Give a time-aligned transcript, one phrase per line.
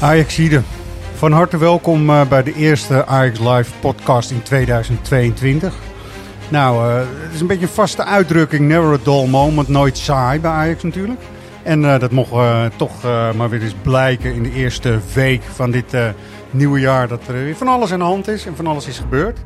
[0.00, 0.62] Ajaxide,
[1.14, 5.74] van harte welkom uh, bij de eerste Ajax Live podcast in 2022.
[6.48, 10.40] Nou, uh, het is een beetje een vaste uitdrukking, never a dull moment, nooit saai
[10.40, 11.20] bij Ajax natuurlijk.
[11.62, 12.32] En uh, dat mocht
[12.76, 13.02] toch
[13.36, 15.96] maar weer eens blijken in de eerste week van dit
[16.50, 18.98] nieuwe jaar dat er weer van alles aan de hand is en van alles is
[18.98, 19.38] gebeurd.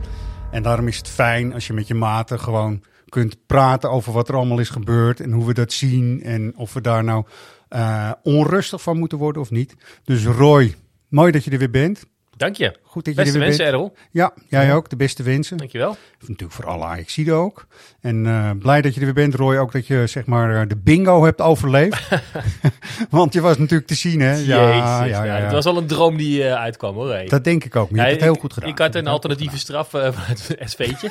[0.50, 4.28] En daarom is het fijn als je met je maten gewoon kunt praten over wat
[4.28, 7.24] er allemaal is gebeurd en hoe we dat zien en of we daar nou
[8.22, 9.74] onrustig van moeten worden of niet.
[10.04, 10.74] Dus Roy,
[11.08, 12.06] mooi dat je er weer bent.
[12.36, 12.74] Dank je.
[12.82, 13.66] Goed dat beste je er weer wensen.
[13.66, 13.94] Errol.
[14.10, 14.74] Ja, jij ja.
[14.74, 14.88] ook.
[14.88, 15.56] De beste wensen.
[15.56, 15.96] Dankjewel.
[16.20, 17.66] Natuurlijk voor alle Ajaxiden ook.
[18.00, 19.56] En uh, blij dat je er weer bent, Roy.
[19.56, 22.08] Ook dat je zeg maar de bingo hebt overleefd.
[23.10, 24.34] Want je was natuurlijk te zien, hè?
[24.34, 27.10] Ja, Jezus, ja, ja, ja, Het was al een droom die uh, uitkwam, hoor.
[27.10, 27.26] Hey.
[27.26, 27.90] Dat denk ik ook.
[27.90, 28.68] Maar je hebt het heel goed gedaan.
[28.68, 31.10] Ik had een alternatieve straf uh, van het SV'tje.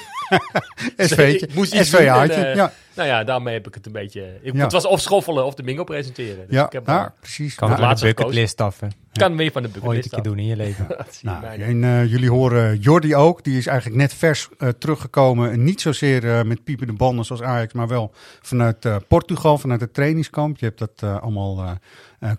[0.97, 1.83] SV'tje.
[1.83, 2.73] SVA'tje, ja.
[2.95, 4.39] Nou ja, daarmee heb ik het een beetje...
[4.41, 4.63] Ik, ja.
[4.63, 6.45] Het was of schoffelen of de bingo presenteren.
[6.47, 7.55] Dus ja, ik heb ja precies.
[7.55, 8.87] Kan ja, de bucketlist af, hè?
[9.11, 10.87] Kan weer van de bucketlist Ooit een keer doen in je leven.
[11.21, 13.43] nou, en uh, jullie horen Jordi ook.
[13.43, 15.63] Die is eigenlijk net vers uh, teruggekomen.
[15.63, 19.93] Niet zozeer uh, met piepen de banden zoals Ajax, maar wel vanuit Portugal, vanuit het
[19.93, 20.57] trainingskamp.
[20.57, 21.77] Je hebt dat allemaal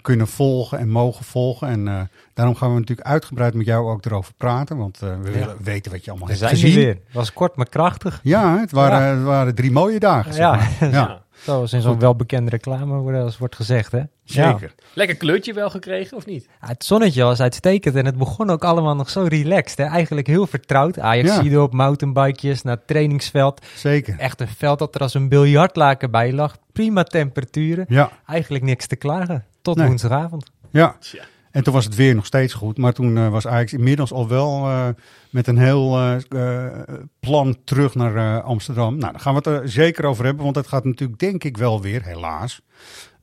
[0.02, 1.68] kunnen volgen en mogen volgen.
[1.68, 4.76] En daarom gaan we natuurlijk uitgebreid met jou ook erover praten.
[4.76, 6.74] Want we willen weten wat je allemaal We hebt zijn gezien.
[6.74, 6.88] weer.
[6.88, 8.20] Het was kort maar krachtig.
[8.22, 10.34] Ja, het waren, het waren drie mooie dagen.
[10.34, 10.70] Zeg maar.
[10.80, 10.88] ja.
[10.90, 11.22] ja.
[11.42, 14.02] Zoals in zo'n welbekende reclame als wordt gezegd, hè?
[14.24, 14.74] Zeker.
[14.76, 14.84] Ja.
[14.94, 16.48] Lekker kleurtje wel gekregen, of niet?
[16.60, 19.78] Ja, het zonnetje was uitstekend en het begon ook allemaal nog zo relaxed.
[19.78, 19.84] Hè?
[19.84, 20.98] Eigenlijk heel vertrouwd.
[20.98, 21.62] Ajax ja.
[21.62, 23.66] op mountainbikejes naar het trainingsveld.
[23.74, 24.18] Zeker.
[24.18, 26.56] Echt een veld dat er als een biljartlaken bij lag.
[26.72, 27.84] Prima temperaturen.
[27.88, 28.10] Ja.
[28.26, 29.44] Eigenlijk niks te klagen.
[29.62, 29.86] Tot Nee.
[29.86, 30.50] woensdagavond.
[30.70, 30.96] Ja.
[31.52, 32.78] En toen was het weer nog steeds goed.
[32.78, 34.88] Maar toen uh, was Ajax inmiddels al wel uh,
[35.30, 36.70] met een heel uh,
[37.20, 38.96] plan terug naar Amsterdam.
[38.96, 40.44] Nou, daar gaan we het er zeker over hebben.
[40.44, 42.60] Want het gaat natuurlijk denk ik wel weer, helaas,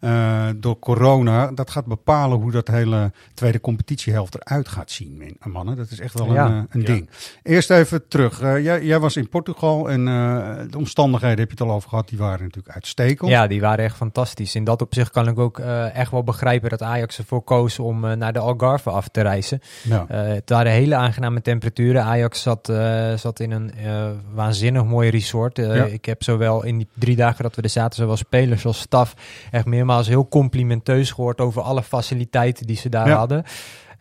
[0.01, 1.51] uh, door corona.
[1.51, 5.75] Dat gaat bepalen hoe dat hele tweede competitiehelft eruit gaat zien, mannen.
[5.75, 6.45] Dat is echt wel Ja.
[6.45, 6.85] een, een Ja.
[6.85, 7.09] ding.
[7.43, 8.41] Eerst even terug.
[8.41, 11.89] Uh, jij, jij was in Portugal en uh, de omstandigheden heb je het al over
[11.89, 12.09] gehad.
[12.09, 13.29] Die waren natuurlijk uitstekend.
[13.29, 14.55] Ja, die waren echt fantastisch.
[14.55, 18.05] In dat opzicht kan ik ook uh, echt wel begrijpen dat Ajax ervoor koos om
[18.05, 19.59] uh, naar de Algarve af te reizen.
[19.83, 20.05] Ja.
[20.11, 22.03] Uh, het waren hele aangename temperaturen.
[22.03, 25.59] Ajax zat, uh, zat in een uh, waanzinnig mooi resort.
[25.59, 25.83] Uh, Ja.
[25.85, 29.13] Ik heb zowel in die drie dagen dat we er zaten, zowel spelers als staf,
[29.51, 29.65] echt
[30.07, 33.17] heel complimenteus gehoord over alle faciliteiten die ze daar Ja.
[33.17, 33.43] hadden.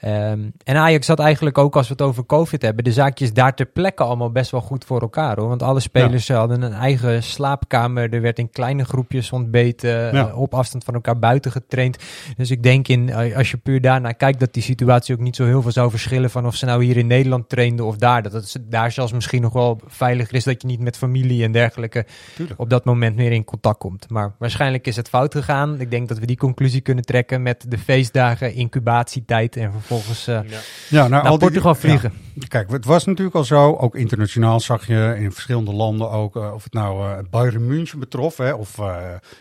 [0.05, 3.55] Um, en Ajax had eigenlijk ook, als we het over COVID hebben, de zaakjes daar
[3.55, 5.49] ter plekke allemaal best wel goed voor elkaar hoor.
[5.49, 8.13] Want alle spelers hadden een eigen slaapkamer.
[8.13, 10.13] Er werd in kleine groepjes ontbeten, Ja.
[10.29, 11.97] uh, op afstand van elkaar buiten getraind.
[12.37, 15.37] Dus ik denk in, uh, als je puur daarnaar kijkt, dat die situatie ook niet
[15.37, 18.23] zo heel veel zou verschillen van of ze nou hier in Nederland trainden of daar.
[18.23, 21.53] Dat het daar zelfs misschien nog wel veiliger is dat je niet met familie en
[21.53, 22.61] dergelijke Tuurlijk.
[22.61, 24.11] op dat moment meer in contact komt.
[24.11, 25.81] Maar waarschijnlijk is het fout gegaan.
[25.81, 30.27] Ik denk dat we die conclusie kunnen trekken met de feestdagen, incubatietijd en vervolgens uh,
[30.27, 30.43] Ja.
[30.89, 32.13] Ja, nou, naar al die- Portugal vliegen.
[32.35, 32.47] Ja.
[32.49, 36.53] Kijk, het was natuurlijk al zo, ook internationaal zag je in verschillende landen ook, uh,
[36.55, 38.97] of het nou uh, Bayern München betrof, hè, of uh,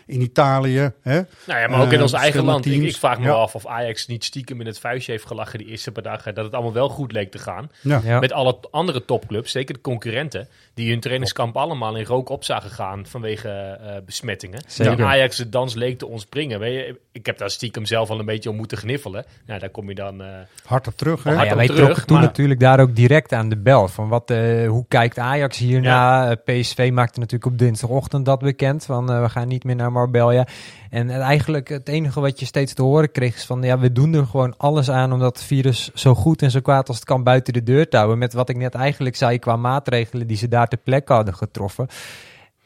[0.06, 0.92] in Italië.
[1.02, 1.20] Hè.
[1.46, 2.66] Nou ja, maar ook in Eh, ons eigen land.
[2.66, 3.32] Ik, vraag me Ja.
[3.32, 6.34] af of Ajax niet stiekem in het vuistje heeft gelachen die eerste paar dagen.
[6.34, 7.70] Dat het allemaal wel goed leek te gaan.
[7.80, 8.00] Ja.
[8.04, 8.18] Ja.
[8.20, 12.70] Met alle andere topclubs, zeker de concurrenten, die hun trainingskamp allemaal in rook op zagen
[12.70, 14.62] gaan vanwege eh, besmettingen.
[14.66, 14.92] Zeker.
[14.92, 16.58] En Ajax de dans leek te ontspringen.
[16.60, 19.24] Weet je, ik heb daar stiekem zelf al een beetje om moeten gniffelen.
[19.46, 20.22] Nou, daar kom je dan...
[20.38, 21.34] eh, Hard op terug, hè.
[21.34, 23.56] Hard Nou ja, op wij terug, trokken toen maar- natuurlijk daar ook direct aan de
[23.56, 23.88] bel.
[23.88, 26.30] Van wat, eh, hoe kijkt Ajax hierna?
[26.30, 28.84] Eh, PSV maakte natuurlijk op dinsdagochtend dat bekend.
[28.84, 30.46] Van we gaan niet meer naar Marbella.
[30.90, 33.62] En eigenlijk het enige wat je steeds te horen kreeg is van...
[33.62, 36.88] ja, we doen er gewoon alles aan om dat virus zo goed en zo kwaad
[36.88, 38.18] als het kan buiten de deur te houden.
[38.18, 41.86] Met wat ik net eigenlijk zei qua maatregelen die ze daar ter plekke hadden getroffen.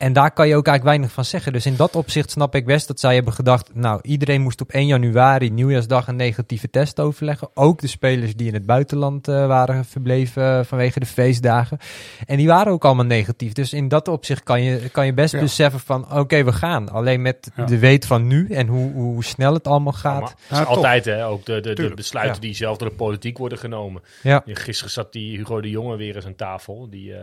[0.03, 1.53] En daar kan je ook eigenlijk weinig van zeggen.
[1.53, 3.75] Dus in dat opzicht snap ik best dat zij hebben gedacht...
[3.75, 7.49] nou, iedereen moest op 1 januari, nieuwjaarsdag, een negatieve test overleggen.
[7.55, 11.79] Ook de spelers die in het buitenland uh, waren verbleven uh, vanwege de feestdagen.
[12.27, 13.53] En die waren ook allemaal negatief.
[13.53, 15.41] Dus in dat opzicht kan je, kan je best Ja.
[15.41, 16.05] beseffen van...
[16.05, 16.89] oké, okay, we gaan.
[16.89, 17.65] Alleen met Ja.
[17.65, 20.21] de weet van nu en hoe, hoe snel het allemaal gaat.
[20.21, 20.77] maar Ja, is toch.
[20.77, 22.41] altijd hè, ook de, de, de besluiten ja.
[22.41, 24.03] die zelf door de politiek worden genomen.
[24.23, 24.43] Ja.
[24.47, 26.91] Gisteren zat die Hugo de Jonge weer eens aan tafel.
[26.91, 27.21] Die, eh,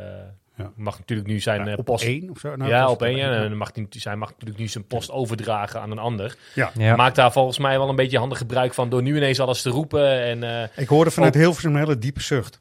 [0.59, 0.71] Ja.
[0.75, 2.03] mag natuurlijk nu zijn Ja, eh, op post...
[2.03, 2.55] één of zo?
[2.55, 3.17] Nou, ja, op één.
[3.17, 6.35] Ja, en dan mag hij, hij mag natuurlijk nu zijn post overdragen aan een ander.
[6.55, 6.71] Ja.
[6.77, 6.95] Ja.
[6.95, 9.69] Maakt daar volgens mij wel een beetje handig gebruik van door nu ineens alles te
[9.69, 10.21] roepen.
[10.21, 12.59] En, eh, Ik hoorde vanuit Ook- Hilversum een hele diepe zucht.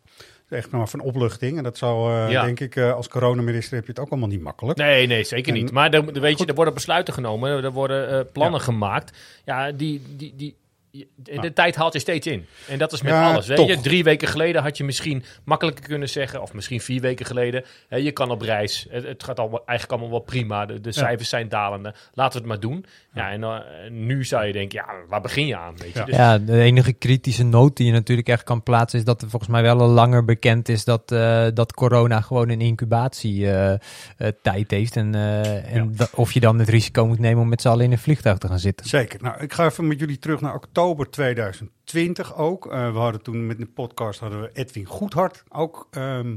[0.48, 1.56] Echt maar van opluchting.
[1.56, 2.44] En dat zou, eh, Ja.
[2.44, 4.78] denk ik, eh, als coronaminister heb je het ook allemaal niet makkelijk.
[4.78, 5.72] Nee, nee, zeker En- niet.
[5.72, 9.16] Maar er, weet je, er worden besluiten genomen, er worden eh, plannen gemaakt.
[9.44, 10.56] Ja, die, die, die,
[10.90, 12.46] de, de tijd haalt je steeds in.
[12.68, 13.46] En dat is met Ja, alles.
[13.46, 13.68] Weet toch.
[13.68, 13.80] je?
[13.80, 17.96] Drie weken geleden had je misschien makkelijker kunnen zeggen, of misschien vier weken geleden, hè,
[17.96, 18.86] je kan op reis.
[18.90, 20.66] Het, het gaat allemaal, eigenlijk allemaal wel prima.
[20.66, 21.94] De, de cijfers zijn dalende.
[22.12, 22.84] Laten we het maar doen.
[23.14, 25.76] Ja, en eh, nu zou je denken, ja, waar begin je aan?
[25.76, 25.98] Weet je?
[25.98, 26.04] Ja.
[26.04, 29.28] Dus, Ja, de enige kritische noot die je natuurlijk echt kan plaatsen is dat er
[29.30, 34.96] volgens mij wel al langer bekend is dat, eh, dat corona gewoon een incubatietijd heeft.
[34.96, 35.88] En, eh, en Ja.
[35.96, 38.38] da- of je dan het risico moet nemen om met z'n allen in een vliegtuig
[38.38, 38.86] te gaan zitten.
[38.88, 39.22] Zeker.
[39.22, 42.66] Nou, ik ga even met jullie terug naar oktober 2020 ook.
[42.66, 46.36] Eh, we hadden toen met de podcast hadden we Edwin Goedhart ook ehm,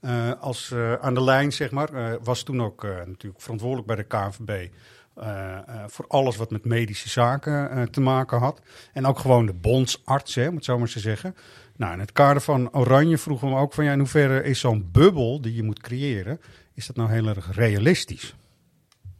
[0.00, 2.18] eh, als eh, aan de lijn, zeg maar.
[2.22, 4.70] Was toen ook natuurlijk verantwoordelijk bij de KNVB.
[5.86, 8.60] voor alles wat met medische zaken te maken had.
[8.92, 11.34] En ook gewoon de bondsarts, hè, om het zo maar te zeggen.
[11.76, 13.84] Nou, in het kader van Oranje vroegen we hem ook van...
[13.84, 16.40] Ja, in hoeverre is zo'n bubbel die je moet creëren...
[16.74, 18.34] is dat nou heel erg realistisch?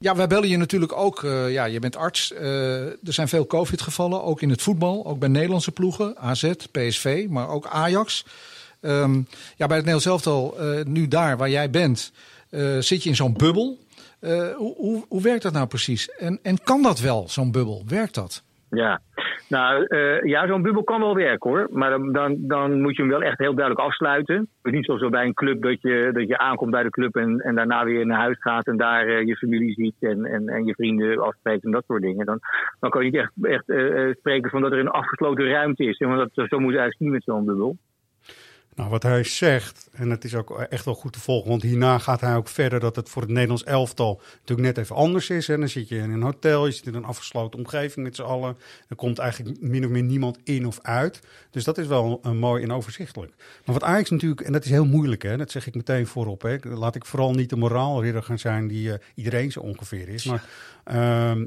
[0.01, 1.25] Ja, wij bellen je natuurlijk ook.
[1.25, 2.33] eh, ja, je bent arts.
[2.33, 5.07] Eh, er zijn veel COVID-gevallen, ook in het voetbal.
[5.07, 8.25] Ook bij Nederlandse ploegen, AZ, PSV, maar ook Ajax.
[8.81, 9.15] Ehm,
[9.57, 12.13] ja, bij het Nederlands elftal, eh, nu daar waar jij bent,
[12.79, 13.79] zit je in zo'n bubbel.
[14.21, 16.11] Hoe, hoe, hoe werkt dat nou precies?
[16.11, 17.83] En, en kan dat wel, zo'n bubbel?
[17.87, 18.43] Werkt dat?
[18.71, 19.01] Ja,
[19.49, 21.69] nou eh, ja, zo'n bubbel kan wel werken hoor.
[21.71, 24.37] Maar dan, dan, dan moet je hem wel echt heel duidelijk afsluiten.
[24.37, 27.17] Het is niet zoals bij een club dat je, dat je aankomt bij de club
[27.17, 30.49] en, en daarna weer naar huis gaat en daar eh, je familie ziet en, en,
[30.49, 32.27] en je vrienden afspreekt en dat soort dingen.
[32.27, 32.39] Dan,
[32.81, 35.99] dan kan je niet echt, echt eh, spreken van dat er een afgesloten ruimte is.
[35.99, 37.77] Want dat, zo moet je eigenlijk niet met zo'n bubbel.
[38.79, 41.99] Nou, wat hij zegt, en het is ook echt wel goed te volgen, want hierna
[41.99, 45.49] gaat hij ook verder dat het voor het Nederlands elftal natuurlijk net even anders is.
[45.49, 48.23] En dan zit je in een hotel, je zit in een afgesloten omgeving met z'n
[48.23, 48.57] allen.
[48.89, 51.21] Er komt eigenlijk min of meer niemand in of uit.
[51.51, 53.33] Dus dat is wel uh, mooi en overzichtelijk.
[53.65, 56.43] Maar wat Ajax natuurlijk, en dat is heel moeilijk, hè, dat zeg ik meteen voorop.
[56.43, 56.57] Hè.
[56.63, 60.25] Laat ik vooral niet de moraalridder gaan zijn die uh, iedereen zo ongeveer is.
[60.25, 60.45] Maar
[60.93, 61.45] uh,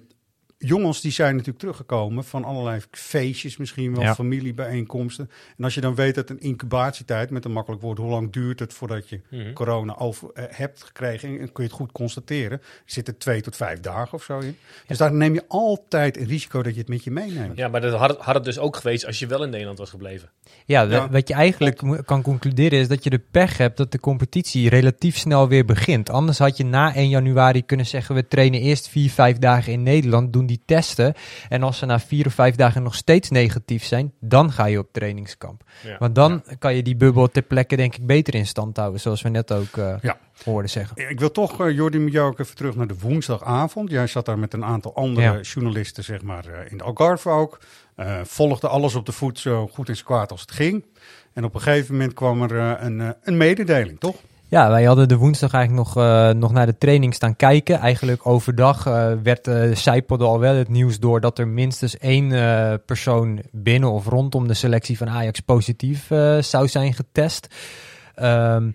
[0.63, 4.15] jongens die zijn natuurlijk teruggekomen van allerlei feestjes, misschien wel Ja.
[4.15, 5.29] familiebijeenkomsten.
[5.57, 8.59] En als je dan weet dat een incubatietijd, met een makkelijk woord, hoe lang duurt
[8.59, 9.53] het voordat je Mhm.
[9.53, 13.55] corona over, eh, hebt gekregen, en kun je het goed constateren, er zitten twee tot
[13.55, 14.55] vijf dagen of zo in.
[14.87, 17.57] Dus daar neem je altijd een risico dat je het met je meeneemt.
[17.57, 19.77] Ja, maar dat had, het- had het dus ook geweest als je wel in Nederland
[19.77, 20.29] was gebleven.
[20.65, 21.09] Ja, Ja.
[21.09, 25.17] wat je eigenlijk kan concluderen is dat je de pech hebt dat de competitie relatief
[25.17, 26.09] snel weer begint.
[26.09, 29.83] Anders had je na 1 januari kunnen zeggen, we trainen eerst vier, vijf dagen in
[29.83, 31.13] Nederland, doen die testen.
[31.49, 34.79] En als ze na vier of vijf dagen nog steeds negatief zijn, dan ga je
[34.79, 35.63] op trainingskamp.
[35.83, 35.95] Ja.
[35.99, 39.21] Want dan kan je die bubbel ter plekke denk ik beter in stand houden, zoals
[39.21, 40.17] we net ook Ja.
[40.43, 41.09] hoorden zeggen.
[41.09, 43.89] Ik wil toch, eh, Jordi, met jou ook even terug naar de woensdagavond.
[43.89, 47.59] Jij zat daar met een aantal andere journalisten, zeg maar, eh, in de Algarve ook.
[48.23, 50.85] Volgde alles op de voet zo goed en zo kwaad als het ging.
[51.33, 54.15] En op een gegeven moment kwam er een, een mededeling, toch?
[54.51, 57.79] Ja, wij hadden de woensdag eigenlijk nog, eh, nog naar de training staan kijken.
[57.79, 62.29] Eigenlijk overdag eh, werd eh zijpelde al wel het nieuws door dat er minstens één
[62.85, 66.07] persoon binnen of rondom de selectie van Ajax positief
[66.39, 67.47] zou zijn getest.
[68.15, 68.71] Ehm,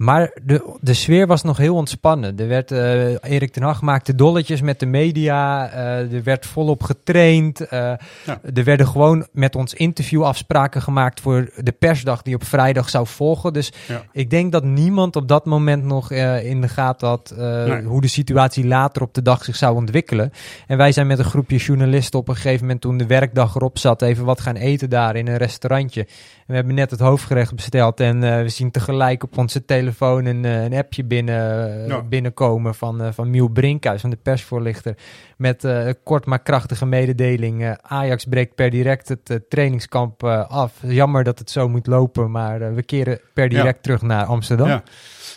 [0.00, 2.38] maar de, de sfeer was nog heel ontspannen.
[2.38, 5.70] Er werd, eh, Erik ten Hag maakte dolletjes met de media.
[5.70, 7.60] eh, er werd volop getraind.
[7.60, 7.78] eh,
[8.26, 8.40] Ja.
[8.54, 13.52] Er werden gewoon met ons interviewafspraken gemaakt voor de persdag die op vrijdag zou volgen.
[13.52, 14.02] Dus Ja.
[14.12, 16.10] ik denk dat niemand op dat moment nog
[16.42, 17.82] in de gaten had Nee.
[17.82, 20.32] hoe de situatie later op de dag zich zou ontwikkelen.
[20.66, 23.78] En wij zijn met een groepje journalisten op een gegeven moment toen de werkdag erop
[23.78, 26.06] zat even wat gaan eten daar in een restaurantje.
[26.50, 30.44] We hebben net het hoofdgerecht besteld en eh, we zien tegelijk op onze telefoon een,
[30.44, 32.02] eh, een appje binnen, eh, Ja.
[32.02, 34.96] binnenkomen van, van Miel Brinkhuis, van de persvoorlichter.
[35.36, 37.76] Met een kort maar krachtige mededeling.
[37.82, 40.72] Ajax breekt per direct het trainingskamp af.
[40.82, 44.68] Jammer dat het zo moet lopen, maar we keren per direct terug naar Amsterdam.
[44.68, 44.82] Ja.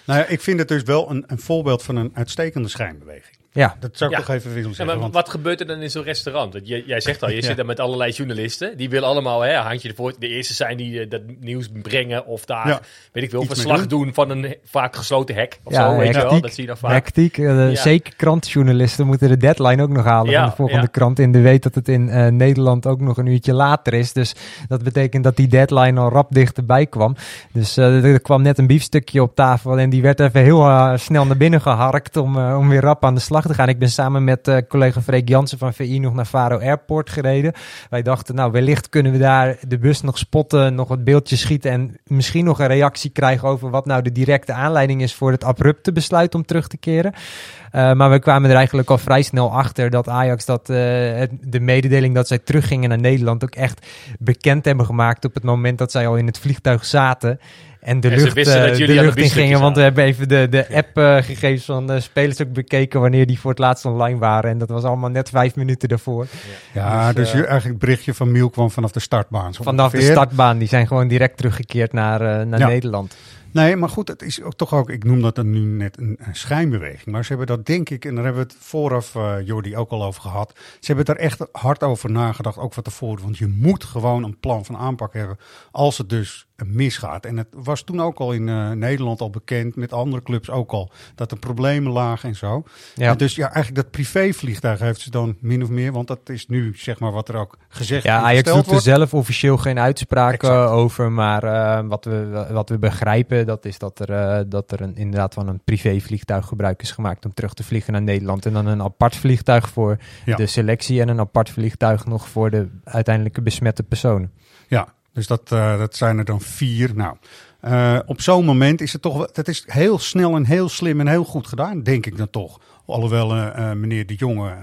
[0.06, 3.43] Nou ja, ik vind het dus wel een, een voorbeeld van een uitstekende schijnbeweging.
[3.54, 3.76] Ja.
[3.80, 4.24] Dat zou ik Ja.
[4.24, 4.86] toch even willen Ja, zeggen.
[4.96, 6.54] maar want- wat gebeurt er dan in zo'n restaurant?
[6.54, 7.42] Want jij, jij zegt al, je Ja.
[7.42, 8.78] zit daar met allerlei journalisten.
[8.78, 10.14] Die willen allemaal hè, handje ervoor.
[10.20, 12.80] De eerste zijn die eh, dat nieuws brengen of daar, Ja.
[13.12, 14.14] weet ik veel, Iets verslag doen.
[14.14, 16.42] van een vaak gesloten hek of Ja, zo, weet je wel.
[16.42, 16.92] Dat zie je dan vaak.
[16.92, 17.38] Hectiek.
[17.38, 17.76] eh, Ja.
[17.76, 20.88] Zeker krantjournalisten moeten de deadline ook nog halen Ja, van de volgende ja.
[20.92, 21.20] krant.
[21.20, 24.14] In de weet dat het in eh, Nederland ook nog een uurtje later is.
[24.14, 24.36] Dus
[24.68, 27.16] dat betekent dat die deadline al rap dichterbij kwam.
[27.52, 31.26] Dus eh, er kwam net een biefstukje op tafel en die werd even heel snel
[31.26, 33.70] naar binnen geharkt om, om weer rap aan de slag achtergaan.
[33.70, 37.54] Ik ben samen met uh, collega Freek Jansen van VI nog naar Faro Airport gereden.
[37.90, 41.72] Wij dachten, nou, wellicht kunnen we daar de bus nog spotten, nog wat beeldjes schieten
[41.72, 45.44] en misschien nog een reactie krijgen over wat nou de directe aanleiding is voor het
[45.44, 47.14] abrupte besluit om terug te keren.
[47.14, 51.60] Uh, maar we kwamen er eigenlijk al vrij snel achter dat Ajax dat, het, de
[51.60, 53.88] mededeling dat zij teruggingen naar Nederland ook echt
[54.20, 57.40] bekend hebben gemaakt op het moment dat zij al in het vliegtuig zaten.
[57.84, 60.04] En de En lucht, wisten eh, dat jullie de lucht in gingen, want we hebben
[60.04, 64.20] even de, de app-gegevens van de spelers ook bekeken wanneer die voor het laatst online
[64.20, 64.50] waren.
[64.50, 66.28] En dat was allemaal net vijf minuten daarvoor.
[66.74, 69.54] Ja, dus, Dus, je, eigenlijk het berichtje van Miel kwam vanaf de startbaan.
[69.54, 72.68] Vanaf de startbaan, die zijn gewoon direct teruggekeerd naar, eh, naar Ja.
[72.68, 73.16] Nederland.
[73.54, 76.18] Nee, maar goed, het is ook toch ook, ik noem dat dan nu net een,
[76.20, 77.06] een schijnbeweging.
[77.06, 79.90] Maar ze hebben dat denk ik, en daar hebben we het vooraf, eh Jordi, ook
[79.92, 80.54] al over gehad.
[80.80, 83.24] Ze hebben daar echt hard over nagedacht, ook van tevoren.
[83.24, 85.38] Want je moet gewoon een plan van aanpak hebben
[85.72, 87.26] als het dus misgaat.
[87.26, 90.72] En het was toen ook al in eh, Nederland al bekend, met andere clubs ook
[90.72, 92.64] al, dat er problemen lagen en zo.
[92.96, 93.12] Ja.
[93.12, 96.48] En dus ja, eigenlijk dat privévliegtuig heeft ze dan min of meer, want dat is
[96.48, 99.80] nu zeg maar wat er ook gezegd Ja, Ajax gesteld doet er zelf officieel geen
[99.80, 101.12] uitspraken over.
[101.12, 104.96] Maar eh, wat, we, wat we begrijpen, dat is dat er, eh, dat er een,
[104.96, 108.46] inderdaad van een privévliegtuig gebruik is gemaakt om terug te vliegen naar Nederland.
[108.46, 110.36] En dan een apart vliegtuig voor Ja.
[110.36, 114.32] de selectie en een apart vliegtuig nog voor de uiteindelijke besmette personen.
[114.68, 116.92] Ja, dus dat, eh, dat zijn er dan vier.
[116.96, 117.16] Nou,
[117.62, 121.00] eh, op zo'n moment is het toch wel, dat is heel snel en heel slim
[121.00, 122.60] en heel goed gedaan, denk ik dan toch.
[122.86, 124.54] Alhoewel eh, meneer De Jonge,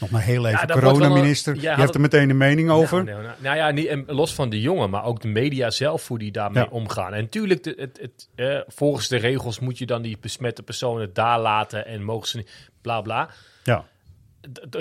[0.00, 3.04] nog maar heel even een- coronaminister, die had heeft er meteen een mening over.
[3.04, 6.08] Nou, nou, nou ja, niet, en los van de jongen, maar ook de media zelf,
[6.08, 6.68] hoe die daarmee Ja.
[6.70, 7.14] omgaan.
[7.14, 11.40] En natuurlijk, het, het, eh, volgens de regels moet je dan die besmette personen daar
[11.40, 12.50] laten en mogen ze niet,
[12.80, 13.28] bla bla.
[13.64, 13.84] Ja.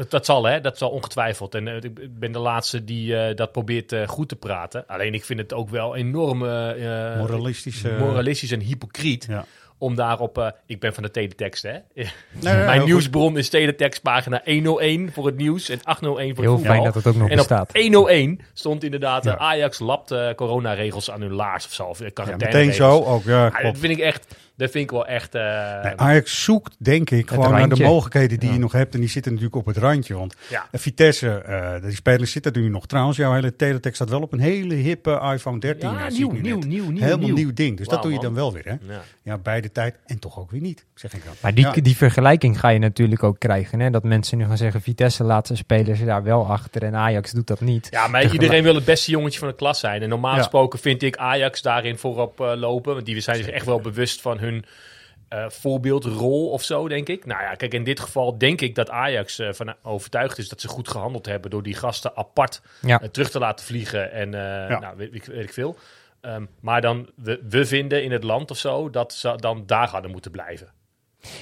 [0.09, 0.61] Dat zal, hè?
[0.61, 1.55] Dat zal ongetwijfeld.
[1.55, 4.87] En eh, ik ben de laatste die eh, dat probeert eh, goed te praten.
[4.87, 9.25] Alleen ik vind het ook wel enorm eh, Moralistische- moralistisch en hypocriet.
[9.29, 9.45] Ja.
[9.77, 10.37] Om daarop...
[10.37, 11.71] eh, ik ben van de teletext, hè?
[11.93, 12.05] Nee,
[12.41, 12.87] heel Mijn goed.
[12.89, 16.81] nieuwsbron is teletext pagina 101 voor het nieuws en 801 voor Heel het voetbal.
[16.81, 17.71] fijn dat het ook nog en op bestaat.
[17.73, 19.23] 101 stond inderdaad...
[19.23, 19.37] Ja.
[19.37, 21.83] Ajax lapt eh, coronaregels aan hun laars of zo.
[21.83, 24.35] Of Ja, meteen zo ook, ja, Ja, dat vind ik echt...
[24.57, 25.35] Dat vind ik wel echt...
[25.35, 25.41] eh,
[25.83, 28.53] Nee, Ajax zoekt, denk ik, gewoon naar de mogelijkheden die Ja.
[28.55, 28.93] je nog hebt.
[28.93, 30.13] En die zitten natuurlijk op het randje.
[30.17, 30.67] Want ja.
[30.71, 32.87] eh, Vitesse, eh, die spelers zitten er nu nog.
[32.87, 35.89] Trouwens, jouw hele teletext staat wel op een hele hippe iPhone 13.
[35.91, 36.65] Ja, nieuw, nieuw, net.
[36.67, 37.35] nieuw, nieuw, Helemaal nieuw.
[37.35, 37.77] nieuw ding.
[37.77, 38.25] Dus dat doe je man.
[38.25, 38.93] dan wel weer, hè?
[38.93, 39.01] Ja.
[39.23, 41.33] Ja, beide tijd en toch ook weer niet, zeg ik dan.
[41.41, 41.71] Maar die, Ja.
[41.71, 43.79] die vergelijking ga je natuurlijk ook krijgen.
[43.79, 43.89] Hè?
[43.89, 47.47] Dat mensen nu gaan zeggen, Vitesse laat zijn spelers daar wel achter en Ajax doet
[47.47, 47.87] dat niet.
[47.91, 50.01] Ja, maar Tegelijk- iedereen wil het beste jongetje van de klas zijn.
[50.01, 50.37] En normaal Ja.
[50.37, 52.93] gesproken vind ik Ajax daarin voorop lopen.
[52.93, 54.65] Want die zijn zich echt wel bewust van hun
[55.29, 57.25] eh, voorbeeldrol of zo, denk ik.
[57.25, 60.61] Nou ja, kijk, in dit geval denk ik dat Ajax eh, van overtuigd is dat
[60.61, 63.01] ze goed gehandeld hebben door die gasten apart Ja.
[63.01, 64.11] eh, terug te laten vliegen.
[64.11, 64.79] En Ja.
[64.79, 65.77] nou, weet, weet, weet ik veel.
[66.21, 69.87] Ehm, maar dan, we, we vinden in het land of zo dat ze dan daar
[69.89, 70.67] hadden moeten blijven.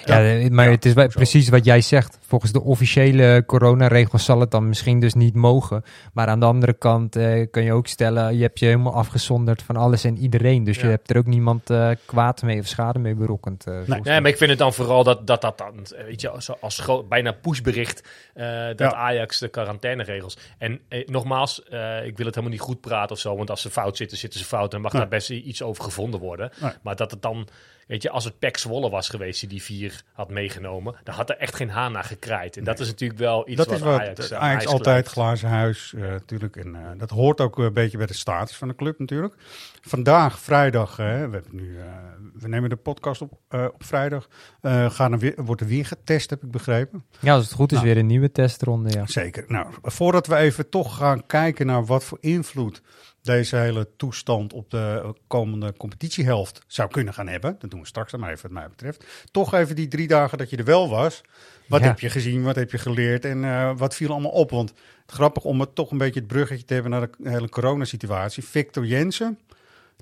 [0.05, 2.17] Ja, eh, maar Ja, het is precies wat jij zegt.
[2.21, 5.83] Volgens de officiële coronaregels zal het dan misschien dus niet mogen.
[6.13, 9.61] Maar aan de andere kant eh, kun je ook stellen, je hebt je helemaal afgezonderd
[9.61, 10.63] van alles en iedereen.
[10.63, 10.83] Dus Ja.
[10.83, 13.65] je hebt er ook niemand eh, kwaad mee of schade mee berokkend.
[13.67, 14.21] eh, Nee, mij.
[14.21, 15.73] maar ik vind het dan vooral dat dat, dat dan,
[16.05, 18.93] weet je, als, als bijna pushbericht, eh, dat Ja.
[18.93, 20.37] Ajax de quarantaineregels.
[20.57, 23.61] En eh, nogmaals, eh, ik wil het helemaal niet goed praten of zo, want als
[23.61, 25.01] ze fout zitten, zitten ze fout en mag Nee.
[25.01, 26.51] daar best iets over gevonden worden.
[26.61, 26.71] Nee.
[26.81, 27.47] Maar dat het dan,
[27.87, 31.29] weet je, als het Pek Zwolle was geweest die die vier had meegenomen, dan had
[31.29, 32.57] er echt geen haan naar gekraaid.
[32.57, 35.49] En dat is natuurlijk wel iets dat wat is wat Ajax, Ajax, eh, altijd glazen
[35.49, 36.55] huis, eh, natuurlijk.
[36.55, 39.35] En eh, dat hoort ook een beetje bij de status van de club natuurlijk.
[39.81, 41.85] Vandaag, vrijdag, we, hebben nu, eh,
[42.33, 44.27] we nemen de podcast op, eh, op vrijdag.
[44.61, 47.03] Eh, gaan er weer, wordt er weer getest, heb ik begrepen.
[47.19, 47.89] Ja, als het goed is, Nou.
[47.89, 48.89] weer een nieuwe testronde.
[48.89, 49.05] Ja.
[49.07, 49.43] Zeker.
[49.47, 52.81] Nou, voordat we even toch gaan kijken naar wat voor invloed
[53.23, 57.55] deze hele toestand op de komende competitiehelft zou kunnen gaan hebben.
[57.59, 59.05] Dat doen we straks dan maar even wat mij betreft.
[59.31, 61.21] Toch even die drie dagen dat je er wel was.
[61.67, 61.87] Wat Ja.
[61.87, 64.49] heb je gezien, wat heb je geleerd en eh, wat viel allemaal op?
[64.49, 67.49] Want het grappig om het toch een beetje het bruggetje te hebben naar de hele
[67.49, 68.43] coronasituatie.
[68.43, 69.37] Victor Jensen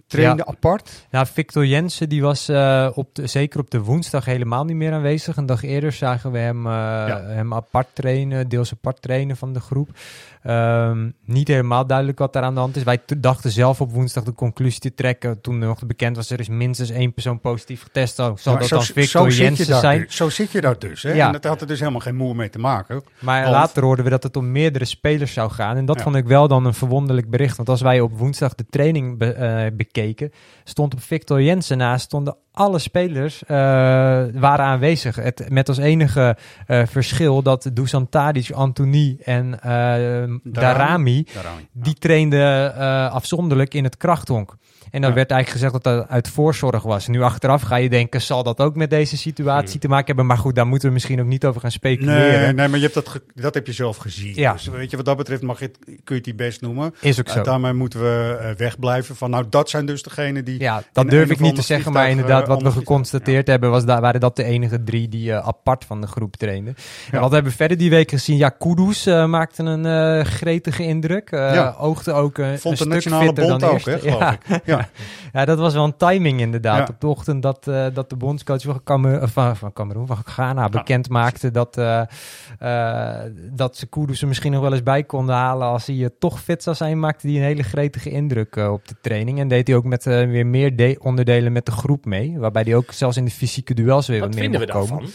[0.08, 1.08] trainde apart.
[1.10, 4.94] Nou, Victor Jensen die was eh, op de, zeker op de woensdag helemaal niet meer
[4.94, 5.38] aanwezig.
[5.38, 9.60] Een dag eerder zagen we hem, eh, hem apart trainen, deels apart trainen van de
[9.60, 9.90] groep.
[10.44, 12.84] Ehm, niet helemaal duidelijk wat daar aan de hand is.
[12.84, 16.50] Wij dachten zelf op woensdag de conclusie te trekken toen nog bekend was er is
[16.50, 18.16] minstens één persoon positief getest.
[18.16, 20.00] Zal Maar dat zo, dan Victor Jensen zijn?
[20.02, 20.16] dus.
[20.16, 21.04] Zo zit je daar dus.
[21.04, 21.12] Hè?
[21.14, 21.26] Ja.
[21.26, 23.04] En dat had er dus helemaal geen moer mee te maken.
[23.20, 25.78] Maar Want- later hoorden we dat het om meerdere spelers zou gaan.
[25.78, 26.04] En dat Ja.
[26.04, 27.58] vond ik wel dan een verwonderlijk bericht.
[27.58, 30.32] Want als wij op woensdag de training be- eh, bekeken,
[30.64, 33.58] stond op Victor Jensen naast stonden alle spelers eh,
[34.34, 35.16] waren aanwezig.
[35.16, 39.60] Het, met als enige eh, verschil dat Dusan Tadic, Anthony en
[40.44, 41.68] Darami, Daaraan.
[41.72, 44.56] die trainden eh, afzonderlijk in het krachthonk.
[44.92, 45.16] En dan Ja.
[45.16, 47.08] werd eigenlijk gezegd dat dat uit voorzorg was.
[47.08, 50.26] Nu achteraf ga je denken, zal dat ook met deze situatie te maken hebben?
[50.26, 52.42] Maar goed, daar moeten we misschien ook niet over gaan speculeren.
[52.42, 54.34] Nee, nee, maar je hebt dat, dat heb je zelf gezien.
[54.36, 54.54] Ja.
[54.54, 56.94] Dus weet je, wat dat betreft mag je kun je het die best noemen.
[57.02, 57.38] Is ook zo.
[57.38, 60.60] Uh, daarmee moeten we uh, wegblijven van, nou, dat zijn dus degenen die...
[60.60, 63.70] Ja, dat durf ik niet te zeggen, maar vliegtuig, inderdaad, eh, wat we geconstateerd hebben,
[63.70, 66.76] was daar waren dat de enige drie die eh, apart van de groep trainden.
[67.12, 68.38] En wat hebben we verder die week gezien?
[68.38, 71.32] Ja, Kudus eh, maakte een eh, gretige indruk.
[71.32, 71.76] Eh Ja.
[71.80, 73.86] Oogde ook eh, Vond de een stuk nationale fitter bond dan ook, eerst.
[73.86, 74.62] hè, geloof ik.
[74.66, 74.80] Ja.
[75.34, 76.78] ja, dat was wel een timing inderdaad.
[76.88, 76.94] Ja.
[76.94, 80.70] Op de ochtend dat, eh, dat de bondscoach van, Kamer, van, van Cameroen, van Ghana,
[80.70, 82.02] bekend maakte dat, eh,
[82.60, 86.06] eh, dat ze Kudus er misschien nog wel eens bij konden halen als hij eh,
[86.20, 89.40] toch fit zou zijn, maakte hij een hele gretige indruk eh, op de training.
[89.40, 92.62] En deed hij ook met eh, weer meer de- onderdelen met de groep mee, waarbij
[92.64, 95.10] hij ook zelfs in de fysieke duels weer Wat wat meer vinden we mocht komen.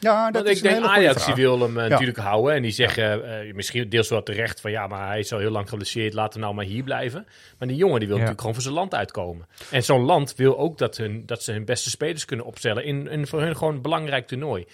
[0.00, 1.88] Ja, dat Want is ik een denk Ajax die wil hem eh, Ja.
[1.88, 2.54] natuurlijk houden.
[2.54, 5.50] En die zeggen eh, misschien deels wel terecht van ja, maar hij is al heel
[5.50, 6.14] lang geblesseerd.
[6.14, 7.26] Laten we nou maar hier blijven.
[7.58, 8.22] Maar die jongen die wil Ja.
[8.22, 9.46] natuurlijk gewoon voor zijn land uitkomen.
[9.70, 13.08] En zo'n land wil ook dat, hun, dat ze hun beste spelers kunnen opstellen in,
[13.08, 14.66] in voor hun gewoon een belangrijk toernooi.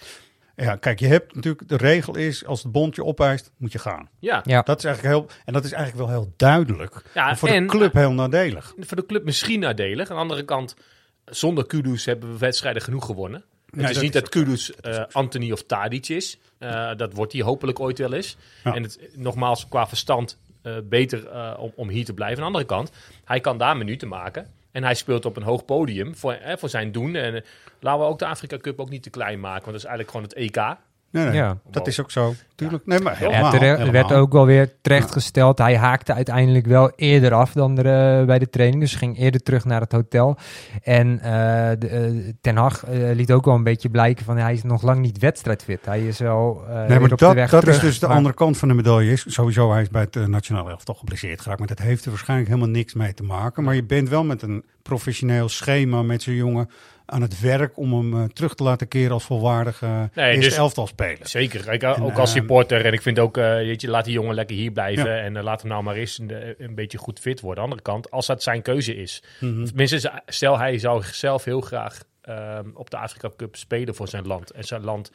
[0.56, 4.08] Ja, kijk, je hebt natuurlijk, de regel is, als het bondje opeist, moet je gaan.
[4.18, 4.62] Ja, Ja.
[4.62, 7.02] Dat is eigenlijk heel, en dat is eigenlijk wel heel duidelijk.
[7.14, 8.74] Ja, maar voor en- de club heel nadelig.
[8.78, 10.08] voor de club misschien nadelig.
[10.10, 10.76] Aan de andere kant,
[11.24, 13.44] zonder Kudus hebben we wedstrijden genoeg gewonnen.
[13.76, 16.38] Het Nee, is dat niet dat Kudus eh, Anthony of Tadic is.
[16.58, 18.36] Eh, dat wordt hij hopelijk ooit wel eens.
[18.64, 18.74] Ja.
[18.74, 22.36] En het, nogmaals, qua verstand eh, beter om, om hier te blijven.
[22.44, 22.90] Aan de andere kant,
[23.24, 24.46] hij kan daar minuten maken.
[24.76, 27.14] En hij speelt op een hoog podium voor, eh, voor zijn doen.
[27.14, 27.44] En
[27.80, 29.64] laten we ook de Afrika Cup ook niet te klein maken.
[29.64, 30.76] Want dat is eigenlijk gewoon het EK.
[31.10, 31.58] Nee, nee, Ja.
[31.70, 32.34] dat is ook zo.
[32.54, 32.86] Tuurlijk.
[32.86, 33.54] Nee, maar helemaal.
[33.54, 35.58] Ja, er werd ook wel weer terechtgesteld.
[35.58, 38.80] Hij haakte uiteindelijk wel eerder af dan de, eh, bij de training.
[38.80, 40.36] Dus ging eerder terug naar het hotel.
[40.82, 41.30] En eh,
[41.78, 45.00] de, eh, Ten Hag liet ook wel een beetje blijken van hij is nog lang
[45.00, 45.84] niet wedstrijdfit.
[45.84, 47.76] Hij is wel eh, Nee, weer maar op de dat, weg dat terug.
[47.76, 49.12] is dus de andere kant van de medaille.
[49.12, 51.58] Is, sowieso, hij is bij het uh, nationale elftal geblesseerd geraakt.
[51.58, 53.64] Maar dat heeft er waarschijnlijk helemaal niks mee te maken.
[53.64, 56.68] Maar je bent wel met een professioneel schema met zo'n jongen
[57.06, 60.86] aan het werk om hem uh, terug te laten keren als volwaardige Nee, dus- elftal
[60.86, 61.28] speler.
[61.28, 62.84] Zeker, Kijk, En, ook als ehm, supporter.
[62.84, 65.10] En ik vind ook, eh, weet je, laat die jongen lekker hier blijven.
[65.10, 65.16] Ja.
[65.16, 67.62] En eh, laat hem nou maar eens een, een beetje goed fit worden.
[67.62, 69.22] Aan de andere kant, als dat zijn keuze is.
[69.38, 74.26] Tenminste, stel hij zou zelf heel graag ehm, op de Afrika Cup spelen voor zijn
[74.26, 74.50] land.
[74.50, 75.10] En zijn land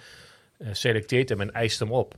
[0.57, 2.15] eh, selecteert hem en eist hem op.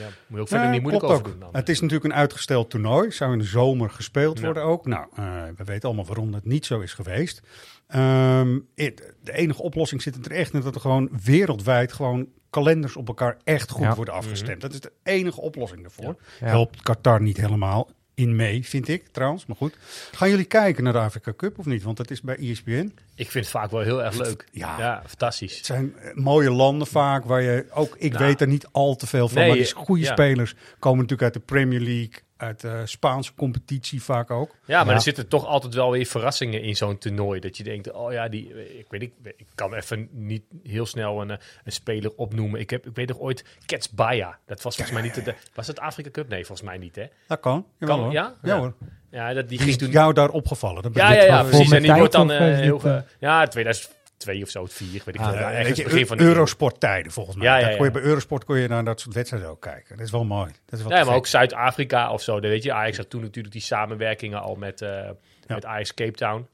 [0.00, 1.24] Ja, moet je ook verder Ja, niet moeilijk over ook.
[1.24, 1.48] doen dan.
[1.52, 3.10] Het is natuurlijk een uitgesteld toernooi.
[3.10, 4.44] Zou in de zomer gespeeld Ja.
[4.44, 4.86] worden ook.
[4.86, 7.40] Nou, eh, we weten allemaal waarom dat niet zo is geweest.
[7.86, 12.96] Ehm, het- de enige oplossing zit er echt in dat er gewoon wereldwijd gewoon kalenders
[12.96, 13.94] op elkaar echt goed Ja.
[13.94, 14.60] worden afgestemd.
[14.60, 16.16] Dat is de enige oplossing daarvoor.
[16.40, 16.46] Ja.
[16.46, 19.46] Helpt Qatar niet helemaal in mee, vind ik trouwens.
[19.46, 19.76] Maar goed.
[20.12, 21.82] Gaan jullie kijken naar de Afrika Cup of niet?
[21.82, 22.94] Want dat is bij ESPN.
[23.14, 24.48] Ik vind het vaak wel heel erg leuk.
[24.50, 24.78] Ja.
[24.78, 25.56] Ja, fantastisch.
[25.56, 28.96] Het zijn eh, mooie landen vaak, waar je ook, ik Nou, weet er niet al
[28.96, 30.12] te veel van, nee, maar die goede ja.
[30.12, 34.56] spelers komen natuurlijk uit de Premier League, uit de Spaanse competitie vaak ook.
[34.64, 34.94] Ja, maar ja.
[34.94, 37.40] er zitten toch altijd wel weer verrassingen in zo'n toernooi.
[37.40, 41.20] Dat je denkt, oh ja, die, ik weet ik, ik kan even niet heel snel
[41.20, 42.60] een, eh, een speler opnoemen.
[42.60, 44.38] Ik, heb, ik weet nog ooit Ketsbaya.
[44.46, 46.28] Dat was volgens mij niet de, was het Afrika Cup?
[46.28, 47.06] Nee, volgens mij niet hè.
[47.26, 47.66] Dat kan.
[47.78, 48.14] Jawel, kan hoor.
[48.14, 48.34] Ja?
[48.42, 48.54] ja?
[48.54, 48.74] Ja, hoor.
[49.10, 49.90] Ja, dat, die, die ging toen...
[49.90, 50.82] jou daar opgevallen.
[50.82, 51.70] Dat ja, ja, ja, precies.
[51.70, 52.80] En die wordt dan uh, heel...
[52.84, 57.12] Uh, ja, 2000 twee of zo, vier, weet ik ah, weet je, begin van Eurosporttijden
[57.12, 57.46] volgens mij.
[57.46, 59.96] Ja, ja, je, bij Eurosport kon je naar dat soort wedstrijden ook kijken.
[59.96, 60.50] Dat is wel mooi.
[60.66, 62.40] Dat is wel ja, maar ook Zuid-Afrika of zo.
[62.40, 65.10] Weet je, Ajax had toen natuurlijk die samenwerkingen al met, uh,
[65.46, 66.46] met Ajax Cape Town.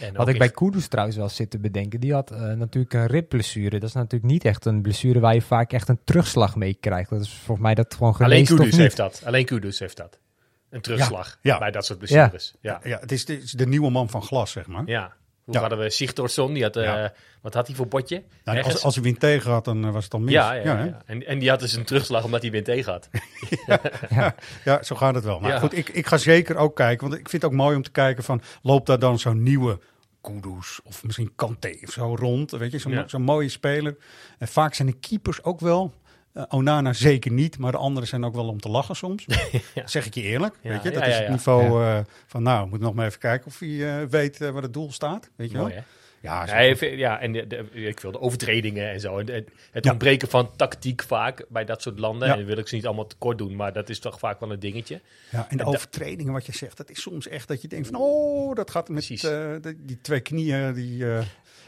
[0.00, 3.06] En Wat ik bij Kudus trouwens wel zit te bedenken, die had eh, natuurlijk een
[3.06, 3.78] ribblessure.
[3.78, 7.10] Dat is natuurlijk niet echt een blessure waar je vaak echt een terugslag mee krijgt.
[7.10, 9.22] Dat is volgens mij dat gewoon Alleen Kudus heeft dat.
[9.24, 10.18] Alleen Kudus heeft dat.
[10.70, 12.54] Een terugslag ja, bij dat soort blessures.
[12.60, 12.80] Ja.
[12.84, 12.98] ja.
[12.98, 14.82] Het is het is de nieuwe man van glas, zeg maar.
[14.86, 15.12] Ja.
[15.44, 15.60] Hoe Ja.
[15.60, 16.52] hadden we Sigthorsson?
[16.52, 17.12] Die had, eh, Ja.
[17.42, 18.22] Wat had hij voor potje?
[18.44, 20.32] Nou, als, als hij wind tegen had, dan eh, was het dan mis.
[20.34, 21.02] ja, ja?
[21.06, 23.08] En, en die had dus een terugslag omdat hij weer tegen had.
[24.64, 25.40] Ja, zo gaat het wel.
[25.40, 25.58] Maar Ja.
[25.58, 27.08] goed, ik, ik ga zeker ook kijken.
[27.08, 28.42] Want ik vind het ook mooi om te kijken van...
[28.62, 29.78] loopt daar dan zo'n nieuwe
[30.20, 32.50] Kudus of misschien Kanté of zo rond?
[32.50, 33.08] Weet je, zo'n Ja.
[33.08, 33.96] zo'n mooie speler.
[34.38, 35.94] En vaak zijn de keepers ook wel...
[36.34, 39.24] eh, Onana zeker niet, maar de anderen zijn ook wel om te lachen soms.
[39.74, 39.86] Ja.
[39.86, 40.54] Zeg ik je eerlijk.
[40.60, 40.90] Ja, weet je?
[40.90, 43.58] Dat ja, is het niveau eh, van nou, we moeten nog maar even kijken of
[43.58, 45.30] hij eh, weet waar het doel staat.
[45.36, 45.66] Weet je wel?
[45.66, 45.82] Mooi?
[46.20, 46.46] Ja,
[46.78, 49.18] zo Ja, en de, de- ik wil de overtredingen en zo.
[49.18, 49.26] En
[49.72, 49.90] het Ja.
[49.90, 52.28] ontbreken van tactiek vaak bij dat soort landen.
[52.28, 52.36] Ja.
[52.36, 54.58] En wil ik ze niet allemaal tekort doen, maar dat is toch vaak wel een
[54.60, 55.00] dingetje.
[55.30, 57.86] Ja, en de En overtredingen wat je zegt, dat is soms echt dat je denkt
[57.88, 58.00] van...
[58.00, 59.20] oh, dat gaat met die,
[59.78, 61.04] die twee knieën, die...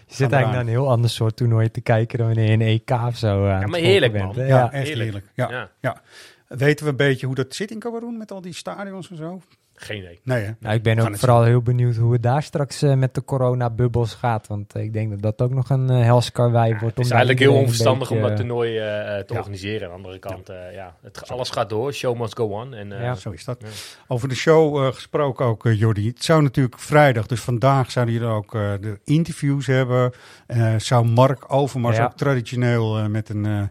[0.06, 2.60] Je zit eigenlijk naar een heel ander soort toernooi te kijken dan wanneer je een
[2.60, 4.46] EK of zo aan Ja, het maar heerlijk, bent, man.
[4.46, 4.72] Ja, Ja.
[4.72, 5.04] echt heerlijk.
[5.04, 5.26] heerlijk.
[5.34, 5.70] Ja, Ja.
[5.80, 6.00] ja.
[6.48, 9.40] Weten we een beetje hoe dat zit in Cameroen met al die stadions en zo?
[9.78, 10.20] Geen idee.
[10.22, 10.50] Nee, hè?
[10.60, 14.14] Nou, ik ben ook vooral heel benieuwd hoe het daar straks eh, met de coronabubbels
[14.14, 14.46] gaat.
[14.46, 16.96] Want eh, ik denk dat dat ook nog een uh, helskarwei wordt.
[16.96, 18.84] Het is eigenlijk heel onverstandig om dat toernooi eh,
[19.18, 19.38] te Ja.
[19.38, 19.82] organiseren.
[19.82, 21.92] Aan de andere kant, eh, ja, het, alles gaat door.
[21.92, 22.74] Show must go on.
[22.74, 23.14] En, eh, Ja.
[23.14, 23.56] Zo is dat.
[23.60, 23.68] Ja.
[24.08, 26.08] Over de show eh, gesproken ook, Jordi.
[26.08, 30.12] Het zou natuurlijk vrijdag, dus vandaag zouden jullie ook eh, de interviews hebben.
[30.46, 32.04] Eh, zou Mark Overmars Ja.
[32.04, 33.62] ook traditioneel eh, met een eh,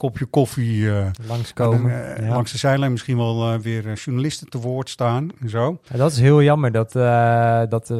[0.00, 2.16] kopje koffie eh, langskomen.
[2.16, 2.32] eh, Ja.
[2.34, 5.78] langs de zijlijn misschien wel eh, weer journalisten te woord staan en zo.
[5.96, 6.92] Dat is heel jammer dat,
[7.70, 7.92] dat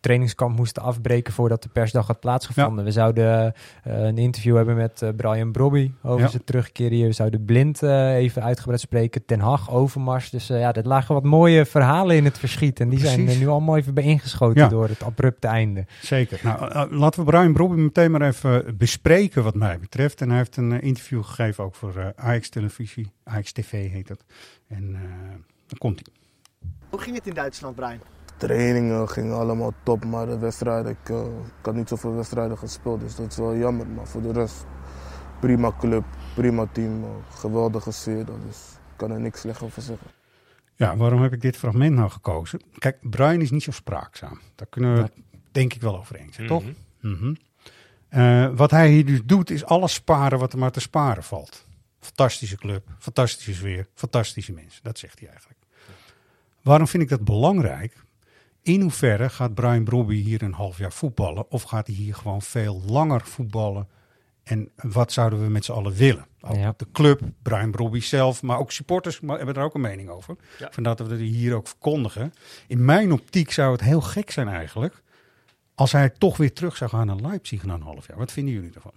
[0.00, 2.84] trainingskamp moesten afbreken voordat de persdag had plaatsgevonden.
[2.84, 6.28] We zouden eh, een interview hebben met eh, Brian Brobby over Ja.
[6.28, 7.06] zijn terugkeer hier.
[7.06, 9.24] We zouden Blind eh, even uitgebreid spreken.
[9.24, 10.30] Ten Hag, Overmars.
[10.30, 12.80] Dus ja, er lagen wat mooie verhalen in het verschiet.
[12.80, 14.68] En die zijn er nu allemaal even bij ingeschoten Ja.
[14.68, 15.86] door het abrupte einde.
[16.02, 16.40] Zeker.
[16.42, 20.20] Nou, laten we Brian Brobby meteen maar even bespreken wat mij betreft.
[20.20, 23.12] En hij heeft een interview gegeven ook voor AX Televisie.
[23.24, 24.24] AX TV heet dat.
[24.68, 25.00] En eh
[25.66, 26.14] dan komt hij.
[26.90, 27.98] Hoe ging het in Duitsland, Brian?
[28.38, 31.24] Trainingen gingen allemaal top, maar de wedstrijden, ik, eh,
[31.58, 33.86] ik had niet zoveel wedstrijden gespeeld, dus dat is wel jammer.
[33.86, 34.66] Maar voor de rest,
[35.40, 38.56] prima club, prima team, eh, geweldige sfeer, dat is,
[38.90, 40.06] ik kan er niks slecht over zeggen.
[40.74, 42.60] Ja, waarom heb ik dit fragment nou gekozen?
[42.78, 44.40] Kijk, Brian is niet zo spraakzaam.
[44.54, 45.12] Daar kunnen we het
[45.52, 46.62] denk ik wel over eens zijn, toch?
[46.62, 46.74] Mhm.
[47.00, 47.34] Mhm.
[48.08, 51.66] Eh, wat hij hier dus doet, is alles sparen wat er maar te sparen valt.
[52.00, 54.82] Fantastische club, fantastische sfeer, fantastische mensen.
[54.82, 55.58] Dat zegt hij eigenlijk.
[56.62, 57.96] Waarom vind ik dat belangrijk?
[58.68, 61.50] In hoeverre gaat Brian Brobby hier een half jaar voetballen?
[61.50, 63.88] Of gaat hij hier gewoon veel langer voetballen?
[64.44, 66.26] En wat zouden we met z'n allen willen?
[66.40, 66.74] Ook Ja.
[66.76, 70.36] De club, Brian Brobby zelf, maar ook supporters maar hebben er ook een mening over.
[70.58, 70.68] Ja.
[70.70, 72.32] Vandaar dat we die hier ook verkondigen.
[72.66, 75.02] In mijn optiek zou het heel gek zijn eigenlijk...
[75.74, 78.18] als hij toch weer terug zou gaan naar Leipzig na een half jaar.
[78.18, 78.92] Wat vinden jullie ervan?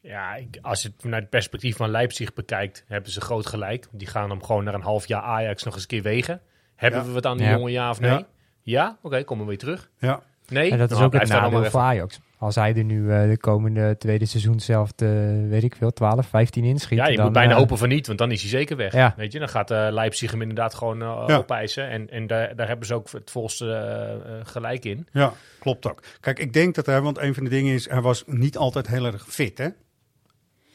[0.00, 3.86] Ja, ik, als je het vanuit het perspectief van Leipzig bekijkt, hebben ze groot gelijk.
[3.92, 6.40] Die gaan hem gewoon naar een half jaar Ajax nog eens een keer wegen.
[6.76, 7.06] Hebben Ja.
[7.06, 7.52] we wat aan die Ja.
[7.52, 8.24] jongen, ja of nee?
[8.62, 8.98] Ja.
[9.02, 9.90] Oké, komen we weer terug.
[9.98, 10.70] Ja, Nee?
[10.70, 11.80] En dat is Nou, ook het nadeel voor.
[11.80, 12.20] Ajax.
[12.38, 16.26] Als hij er nu eh, de komende tweede seizoen zelf, de, weet ik veel, 12,
[16.26, 16.98] 15 inschiet.
[16.98, 18.92] Ja, je dan, moet bijna eh, hopen van niet, want dan is hij zeker weg.
[18.92, 19.14] Ja.
[19.16, 21.36] Weet je, dan gaat eh, Leipzig hem inderdaad gewoon Ja.
[21.36, 21.88] opeisen.
[21.88, 25.06] En, en daar, daar hebben ze ook het volste gelijk in.
[25.12, 26.02] ja, klopt ook.
[26.20, 27.88] Kijk, ik denk dat hij, want een van de dingen is...
[27.88, 29.68] hij was niet altijd heel erg fit, hè?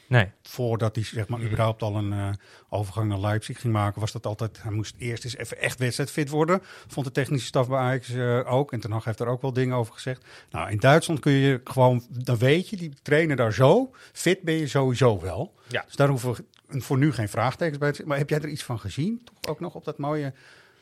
[0.08, 0.32] Nee.
[0.42, 2.30] Voordat hij zeg maar überhaupt al een eh,
[2.70, 4.02] overgang naar Leipzig ging maken...
[4.02, 4.62] was dat altijd...
[4.62, 6.62] hij moest eerst eens even echt wedstrijdfit worden.
[6.88, 8.72] Vond de technische staf bij Ajax eh, ook.
[8.72, 10.26] En Ten Hag heeft er ook wel dingen over gezegd.
[10.52, 12.04] Nou, in Duitsland kun je gewoon...
[12.10, 13.92] dan weet je, die trainer daar zo...
[14.14, 15.54] fit ben je sowieso wel.
[15.68, 15.84] Ja.
[15.86, 16.34] Dus daar hoeven
[16.68, 18.08] we voor nu geen vraagtekens bij te zetten.
[18.08, 19.22] Maar heb jij er iets van gezien?
[19.24, 20.34] Toch ook nog op dat mooie...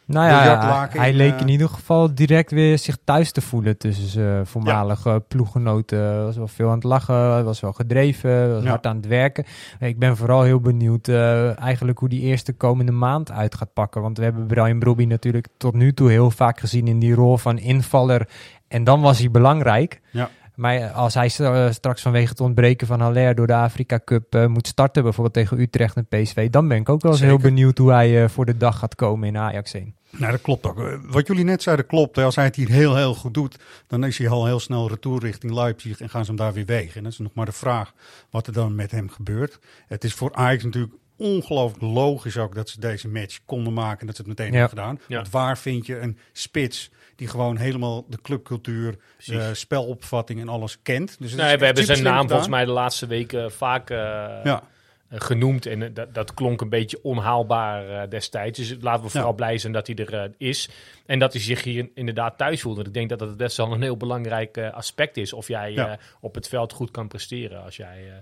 [0.06, 3.78] Nou ja, hij in, leek eh, in ieder geval direct weer zich thuis te voelen
[3.78, 6.24] tussen zijn voormalige ploeggenoten.
[6.24, 8.70] Was wel veel aan het lachen, was wel gedreven, was Ja.
[8.70, 9.46] hard aan het werken.
[9.80, 14.02] Ik ben vooral heel benieuwd eh, eigenlijk hoe die eerste komende maand uit gaat pakken.
[14.02, 17.38] Want we hebben Brian Brobby natuurlijk tot nu toe heel vaak gezien in die rol
[17.38, 18.28] van invaller.
[18.68, 20.02] En dan was hij belangrijk.
[20.12, 20.30] Ja.
[20.56, 24.46] Maar als hij eh, straks vanwege het ontbreken van Haller door de Afrika Cup eh,
[24.46, 27.78] moet starten, bijvoorbeeld tegen Utrecht en PSV, dan ben ik ook wel eens heel benieuwd
[27.78, 29.96] hoe hij eh, voor de dag gaat komen in Ajax 1.
[30.18, 30.80] Nou, dat klopt ook.
[30.80, 32.18] Eh, Wat jullie net zeiden klopt.
[32.18, 35.20] Als hij het hier heel, heel goed doet, dan is hij al heel snel retour
[35.22, 36.96] richting Leipzig en gaan ze hem daar weer wegen.
[36.98, 37.94] En dat is nog maar de vraag
[38.30, 39.60] wat er dan met hem gebeurt.
[39.88, 44.06] Het is voor Ajax natuurlijk ongelooflijk logisch ook dat ze deze match konden maken en
[44.08, 44.60] dat ze het meteen Ja.
[44.60, 45.00] hebben gedaan.
[45.08, 45.16] Ja.
[45.16, 48.96] Want waar vind je een spits die gewoon helemaal de clubcultuur,
[49.26, 51.16] de spelopvatting en alles kent?
[51.20, 52.28] Dus Nee, we hebben zijn naam gedaan.
[52.28, 54.64] volgens mij de laatste weken vaak eh, Ja.
[55.10, 55.66] eh, genoemd.
[55.66, 58.58] En eh, dat, dat klonk een beetje onhaalbaar eh, destijds.
[58.60, 59.36] Dus laten we vooral Ja.
[59.36, 60.70] blij zijn dat hij er eh, is.
[61.06, 62.76] En dat hij zich hier inderdaad thuis voelt.
[62.76, 65.34] Want ik denk dat dat best wel een heel belangrijk eh, aspect is.
[65.34, 65.92] Of jij Ja.
[65.92, 67.64] eh, op het veld goed kan presteren.
[67.64, 68.14] Als jij eh,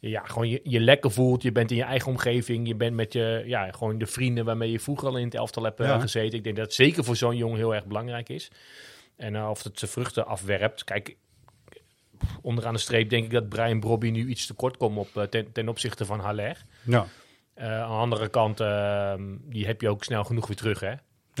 [0.00, 1.42] ja, gewoon je, je lekker voelt.
[1.42, 2.66] Je bent in je eigen omgeving.
[2.68, 5.62] Je bent met je, ja, gewoon de vrienden waarmee je vroeger al in het elftal
[5.62, 5.98] hebt eh, Ja.
[5.98, 6.38] gezeten.
[6.38, 8.50] Ik denk dat het zeker voor zo'n jongen heel erg belangrijk is.
[9.16, 10.84] En eh, of het zijn vruchten afwerpt.
[10.84, 11.16] Kijk,
[12.42, 15.52] onderaan de streep denk ik dat Brian Brobby nu iets tekort komt op, eh, ten,
[15.52, 16.62] ten opzichte van Haller.
[16.84, 17.06] Ja.
[17.56, 20.92] Aan de andere kant, ehm, die heb je ook snel genoeg weer terug, hè?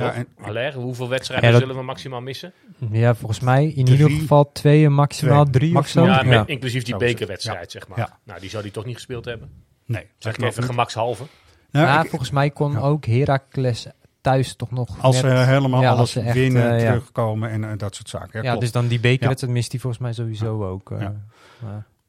[0.04, 2.52] Ja, en- Haller, hoeveel wedstrijden Ja, dat- zullen we maximaal missen?
[2.90, 3.96] Ja, volgens mij in Drie.
[3.98, 5.54] ieder geval twee en maximaal Twee.
[5.54, 6.30] drie Maximaal of zo.
[6.30, 7.98] Ja, met- inclusief die bekerwedstrijd, zeg maar.
[7.98, 8.18] Ja.
[8.24, 9.50] Nou, die zou hij toch niet gespeeld hebben?
[9.84, 11.24] Nee, Zeg ik klopt even gemakshalve.
[11.70, 12.78] Nou, Ja, ik- volgens mij kon Ja.
[12.78, 13.86] ook Heracles
[14.20, 17.64] thuis toch nog als ze helemaal ja, alles als ze echt, winnen, eh, terugkomen en
[17.64, 18.42] eh, dat soort zaken.
[18.42, 20.90] Ja, dus dan die bekerwedstrijd mist hij volgens mij sowieso ook.
[20.90, 21.08] eh.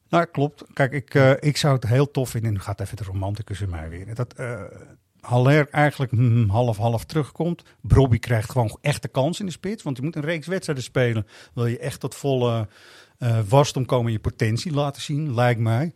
[0.08, 0.64] Nou, klopt.
[0.74, 2.50] Kijk, ik, eh, ik zou het heel tof vinden.
[2.50, 4.14] En nu gaat even de romanticus in mij weer.
[4.14, 4.60] Dat eh
[5.20, 6.12] Haller eigenlijk
[6.50, 7.62] half-half terugkomt.
[7.80, 9.82] Brobby krijgt gewoon echt de kans in de spits.
[9.82, 11.26] Want je moet een reeks wedstrijden spelen.
[11.54, 12.68] Wil je echt tot volle
[13.18, 15.92] eh wasdom komen en je potentie laten zien, lijkt mij.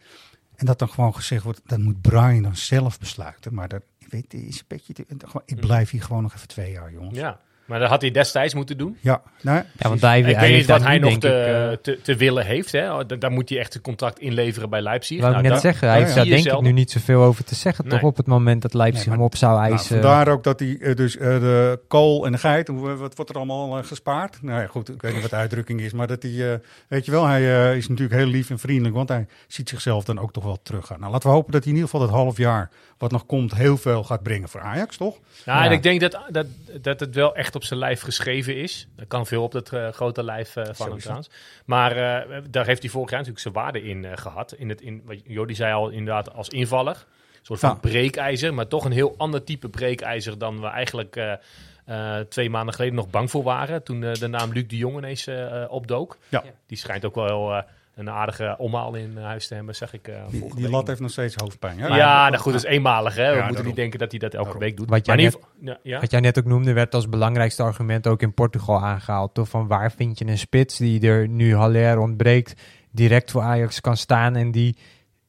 [0.57, 3.55] En dat dan gewoon gezegd wordt, dat moet Brian dan zelf besluiten.
[3.55, 5.07] Maar dat, ik weet, is een beetje, te-
[5.45, 7.17] ik blijf hier gewoon nog even twee jaar, jongens.
[7.19, 7.41] Ja.
[7.65, 8.97] Maar dat had hij destijds moeten doen.
[9.01, 11.73] Ja, nou, Ja, want hij, ik hij weet niet wat hij nog denk te, ik,
[11.73, 12.73] eh, te, te willen heeft.
[12.73, 12.93] Hè.
[12.93, 15.21] Oh, da- Daar moet hij echt een contract inleveren bij Leipzig.
[15.21, 16.23] wou ik Nou, net dat- zeggen, hij ja, heeft ja.
[16.25, 18.03] daar denk ik nu niet zoveel over te zeggen, toch?
[18.03, 20.01] Op het moment dat Leipzig Nee, maar- hem op zou Nou, eisen.
[20.01, 23.31] vandaar ook dat hij eh, dus eh, de kool en de geit, hoe- wat wordt
[23.31, 24.39] er allemaal gespaard?
[24.43, 27.05] Nou ja, goed, ik weet niet wat de uitdrukking is, maar dat hij, eh, weet
[27.05, 30.33] je wel, hij is natuurlijk heel lief en vriendelijk, want hij ziet zichzelf dan ook
[30.33, 31.01] toch wel teruggaan.
[31.01, 33.55] Nou, laten we hopen dat hij in ieder geval dat half jaar wat nog komt
[33.55, 35.17] heel veel gaat brengen voor Ajax, toch?
[35.45, 35.65] Nou, Ja.
[35.67, 36.47] en ik denk dat, dat,
[36.81, 38.89] dat het wel echt op zijn lijf geschreven is.
[38.97, 41.31] Er kan veel op dat eh, grote lijf eh, van hem trouwens.
[41.65, 44.53] Maar eh, daar heeft hij vorig jaar natuurlijk zijn waarde in eh, gehad.
[44.53, 46.95] In het, in, wat Jordi zei al inderdaad als invaller.
[46.97, 47.75] Een soort van Ja.
[47.91, 51.39] breekijzer, maar toch een heel ander type breekijzer dan we eigenlijk
[52.29, 53.83] twee maanden geleden nog bang voor waren.
[53.83, 55.29] Toen de naam Luc de Jong ineens
[55.69, 56.19] opdook.
[56.29, 56.45] Ja.
[56.67, 57.63] Die schijnt ook wel heel,
[57.95, 60.09] een aardige omhaal in huis te hebben, zeg ik.
[60.09, 61.79] eh, Die, die lat heeft nog steeds hoofdpijn.
[61.79, 61.87] Hè?
[61.87, 63.15] Ja, nou goed, dat is eenmalig.
[63.15, 63.23] Hè?
[63.23, 63.67] We Ja, moeten daarom.
[63.67, 64.63] niet denken dat hij dat elke Daarom.
[64.63, 64.89] week doet.
[64.91, 66.01] Wat jij maar geval- ja, ja.
[66.01, 69.35] Wat jij net ook noemde, werd als belangrijkste argument ook in Portugal aangehaald.
[69.35, 73.81] Toch van waar vind je een spits die er nu Haller ontbreekt, direct voor Ajax
[73.81, 74.77] kan staan en die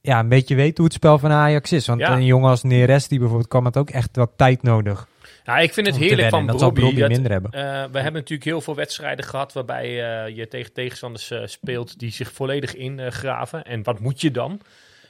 [0.01, 1.87] ja, een beetje weet hoe het spel van Ajax is.
[1.87, 2.11] Want Ja.
[2.11, 5.07] een jongen als Neres, die bijvoorbeeld, kwam het ook echt wat tijd nodig.
[5.45, 7.51] Ja, ik vind het heerlijk van dat, minder hebben.
[7.51, 11.99] eh, we hebben natuurlijk heel veel wedstrijden gehad waarbij eh, je tegen tegenstanders eh, speelt
[11.99, 13.63] die zich volledig ingraven.
[13.63, 14.61] en wat moet je dan?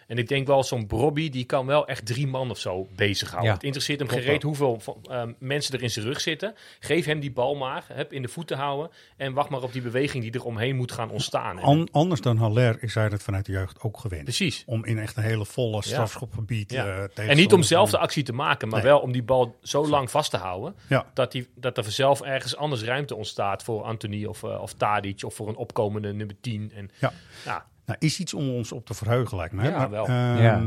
[0.08, 3.50] En ik denk wel, zo'n Brobby, die kan wel echt drie man of zo bezighouden.
[3.50, 3.54] Ja.
[3.56, 6.56] Het interesseert hem gereed hoeveel van, eh, mensen er in zijn rug zitten.
[6.80, 8.92] Geef hem die bal maar, heb in de voeten houden.
[9.18, 11.60] En wacht maar op die beweging die er omheen moet gaan ontstaan.
[11.60, 14.24] An- anders dan Haller is hij dat vanuit de jeugd ook gewend.
[14.24, 14.64] Precies.
[14.66, 17.08] Om in echt een hele volle strafschopgebied Ja.
[17.16, 18.88] eh, En niet om zelf de actie te maken, maar Nee.
[18.92, 20.76] wel om die bal zo lang vast te houden.
[20.90, 21.06] Ja.
[21.14, 25.24] Dat, die, dat er vanzelf ergens anders ruimte ontstaat voor Anthony of, eh, of Tadic
[25.24, 26.72] of voor een opkomende nummer 10.
[26.76, 27.14] En, Ja.
[27.86, 29.70] Ja, Nou, is iets om ons op te verheugen, lijkt mij.
[29.70, 30.06] Ja, Maar, wel.
[30.08, 30.64] ehm, Ja.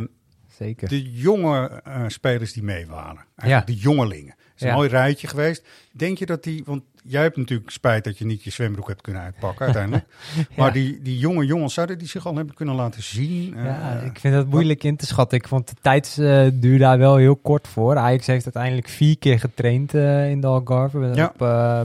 [0.58, 0.88] Zeker.
[0.88, 3.14] De jonge eh, spelers die mee waren.
[3.36, 3.42] Ja.
[3.42, 4.34] Eigenlijk de jongelingen.
[4.38, 4.74] Het is een Ja.
[4.74, 5.66] mooi rijtje geweest.
[5.92, 6.62] Denk je dat die...
[6.66, 10.04] Want jij hebt natuurlijk spijt dat je niet je zwembroek hebt kunnen uitpakken uiteindelijk.
[10.56, 13.54] Maar die, die jonge jongens, zouden die zich al hebben kunnen laten zien?
[13.56, 15.38] Ja, Eh, ik vind het moeilijk in te schatten.
[15.38, 17.96] Ik vond de tijdsduur daar wel heel kort voor.
[17.96, 21.10] Ajax heeft uiteindelijk vier keer getraind eh, in de Algarve.
[21.14, 21.26] Ja.
[21.26, 21.38] Op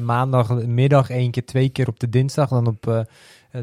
[0.04, 2.50] maandagmiddag één keer, twee keer op de dinsdag.
[2.50, 3.00] Dan op eh,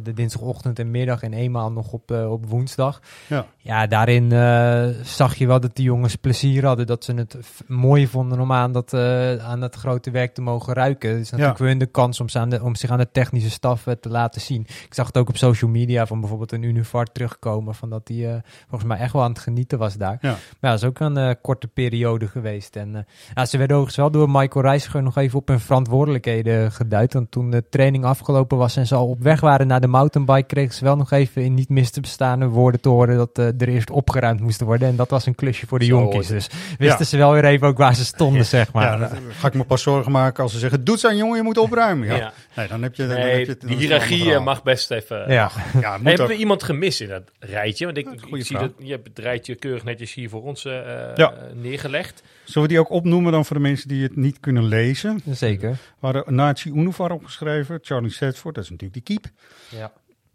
[0.02, 3.00] de dinsdagochtend en middag en eenmaal nog op, eh, op woensdag.
[3.26, 3.46] Ja.
[3.62, 6.86] Ja, daarin eh, zag je wel dat die jongens plezier hadden.
[6.86, 10.74] Dat ze het mooi vonden om aan dat, eh, aan dat grote werk te mogen
[10.74, 11.10] ruiken.
[11.18, 11.64] Is natuurlijk Ja.
[11.64, 14.08] weer de kans om, ze aan de, om zich aan de technische staf eh, te
[14.08, 14.60] laten zien.
[14.60, 17.74] Ik zag het ook op social media van bijvoorbeeld een Univart terugkomen.
[17.74, 20.18] Van dat hij eh, volgens mij echt wel aan het genieten was daar.
[20.20, 20.36] Ja.
[20.60, 22.76] Maar dat is ook een eh, korte periode geweest.
[22.76, 23.02] En eh,
[23.34, 27.12] ja, ze werden overigens wel door Michael Reiziger nog even op hun verantwoordelijkheden geduid.
[27.12, 30.46] Want toen de training afgelopen was en ze al op weg waren naar de mountainbike,
[30.46, 33.46] kregen ze wel nog even in niet mis te bestaande woorden te horen dat eh,
[33.46, 34.88] er eerst opgeruimd moest worden.
[34.88, 36.26] En dat was een klusje voor de Zo jonkies.
[36.26, 38.84] Dus wisten ze wel weer even ook waar ze stonden, zeg maar.
[38.84, 40.84] ja, dan ga ik me pas zorgen maken als ze zeggen...
[40.84, 42.06] Doet zijn jongen, je moet opruimen.
[42.06, 42.16] Ja.
[42.16, 42.32] Ja.
[42.56, 45.24] Nee, dan heb je, dan Nee, heb je die hiërarchie eh, mag best even...
[45.32, 45.50] ja.
[45.80, 47.84] Ja, moet hebben we iemand gemist in dat rijtje?
[47.84, 50.72] Want ik, zie dat je hebt het rijtje keurig netjes hier voor ons eh,
[51.14, 51.32] Ja.
[51.54, 52.22] neergelegd.
[52.50, 55.20] Zullen we die ook opnoemen dan voor de mensen die het niet kunnen lezen?
[55.30, 55.70] Zeker.
[55.70, 59.32] We hadden Nazi Unuvar opgeschreven, Charlie Setford, dat is natuurlijk die keep.
[59.68, 59.92] Ja.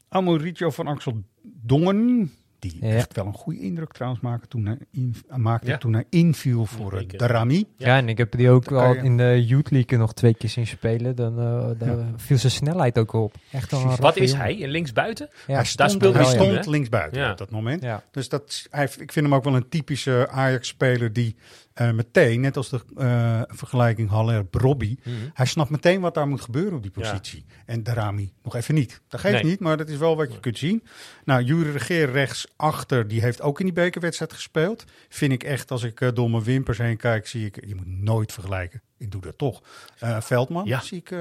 [0.09, 2.87] Amoricio van Axel Dongen, die Ja.
[2.95, 5.77] echt wel een goede indruk trouwens maakte toen hij, in, maakte Ja.
[5.77, 7.17] toen hij inviel voor Ja, het zeker.
[7.17, 7.65] Darami.
[7.77, 7.97] Ja.
[7.97, 11.15] en ik heb die ook je- in de Youth League nog twee keer zien spelen.
[11.15, 13.35] Dan eh, daar viel zijn snelheid ook op.
[13.51, 13.95] Echt een.
[13.95, 14.45] Wat is jongen.
[14.45, 14.67] hij?
[14.67, 15.29] Linksbuiten?
[15.47, 17.31] Ja, hij stond, speelde hij hij stond linksbuiten Ja.
[17.31, 17.81] op dat moment.
[17.83, 18.03] ja.
[18.11, 21.35] Dus dat, hij, ik vind hem ook wel een typische Ajax-speler die
[21.75, 25.15] eh, meteen, net als de eh, vergelijking Haller-Brobby, Mhm.
[25.33, 27.01] hij snapt meteen wat daar moet gebeuren op die Ja.
[27.01, 27.45] positie.
[27.65, 29.01] En Darami nog even niet.
[29.07, 29.43] Dat geeft Nee.
[29.43, 30.83] niet, maar dat is wel wat je kunt zien.
[31.25, 34.83] Nou, Jury Regeer rechtsachter, die heeft ook in die bekerwedstrijd gespeeld.
[35.09, 37.87] Vind ik echt, als ik eh, door mijn wimpers heen kijk, zie ik, je moet
[37.87, 38.81] nooit vergelijken.
[38.97, 39.61] Ik doe dat toch.
[39.99, 40.79] Eh, Veldman Ja.
[40.81, 41.19] zie ik eh,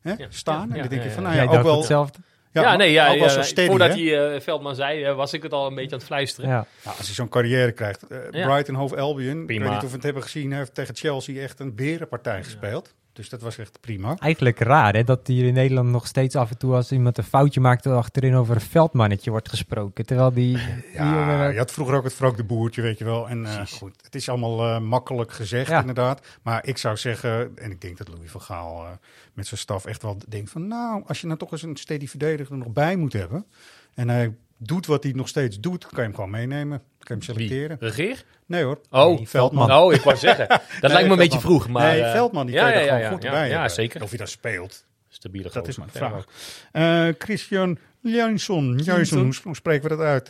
[0.00, 0.26] Hè, Ja.
[0.28, 0.68] staan.
[0.68, 1.28] Ja, en dan denk je van, ja.
[1.34, 1.76] nou ja, ook wel...
[1.76, 2.18] hetzelfde?
[2.62, 3.94] Ja, nee, ja, ook wel ja, zo steady, voordat hè?
[4.02, 6.50] hij eh, Veldman zei, eh, was ik het al een beetje aan het fluisteren.
[6.50, 6.66] Ja.
[6.84, 8.02] Nou, als hij zo'n carrière krijgt.
[8.06, 8.46] eh, Ja.
[8.46, 11.42] Brighton Hove Albion, ik weet niet of we het hebben gezien, hij heeft tegen Chelsea
[11.42, 12.94] echt een berenpartij gespeeld.
[13.16, 14.16] Dus dat was echt prima.
[14.18, 17.24] Eigenlijk raar hè, dat hier in Nederland nog steeds af en toe als iemand een
[17.24, 20.06] foutje maakt achterin over een veldmannetje wordt gesproken.
[20.06, 20.58] Terwijl die,
[20.92, 23.28] Ja, je had vroeger ook het Vrook de Boertje, weet je wel.
[23.28, 25.80] En eh, goed, het is allemaal eh, makkelijk gezegd Ja.
[25.80, 26.26] inderdaad.
[26.42, 28.90] Maar ik zou zeggen, en ik denk dat Louis van Gaal eh,
[29.32, 30.66] met zijn staf echt wel denkt van...
[30.66, 33.46] Nou, als je nou toch eens een steady verdediger er nog bij moet hebben...
[33.94, 36.78] en hij doet wat hij nog steeds doet, kan je hem gewoon meenemen.
[36.98, 37.48] Kan je hem Wie?
[37.48, 37.76] selecteren.
[37.80, 38.24] Regeer?
[38.46, 38.80] Nee hoor.
[38.90, 39.72] Oh, Nee, Veldman.
[39.72, 40.48] Oh, ik wou zeggen.
[40.80, 41.68] Dat lijkt me een beetje vroeg.
[41.68, 43.30] Maar, nee, eh, Veldman, die ja, kan je ja, er ja, gewoon ja, goed ja,
[43.30, 44.02] bij Ja, zeker.
[44.02, 46.24] Of hij dat speelt, Stabiele dat is mijn vraag.
[46.72, 48.78] Eh, Christian Jansson.
[48.78, 50.28] Jansson, hoe spreken we dat uit?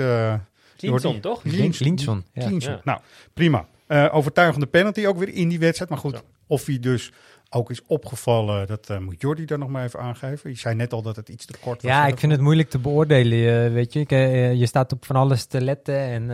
[0.77, 1.21] Jordi?
[1.21, 1.43] toch?
[1.43, 2.81] Klinsson, ja.
[2.85, 3.01] Nou,
[3.35, 3.67] prima.
[3.87, 5.91] Eh, overtuigende penalty ook weer in die wedstrijd.
[5.91, 7.13] Maar goed, of hij dus
[7.51, 10.51] ook is opgevallen, dat eh, moet Jordi dan nog maar even aangeven.
[10.51, 11.91] Je zei net al dat het iets te kort was.
[11.91, 13.65] Ja, ik vind het moeilijk te beoordelen.
[13.67, 15.99] eh, weet je, Ik, eh, je staat op van alles te letten.
[15.99, 16.31] En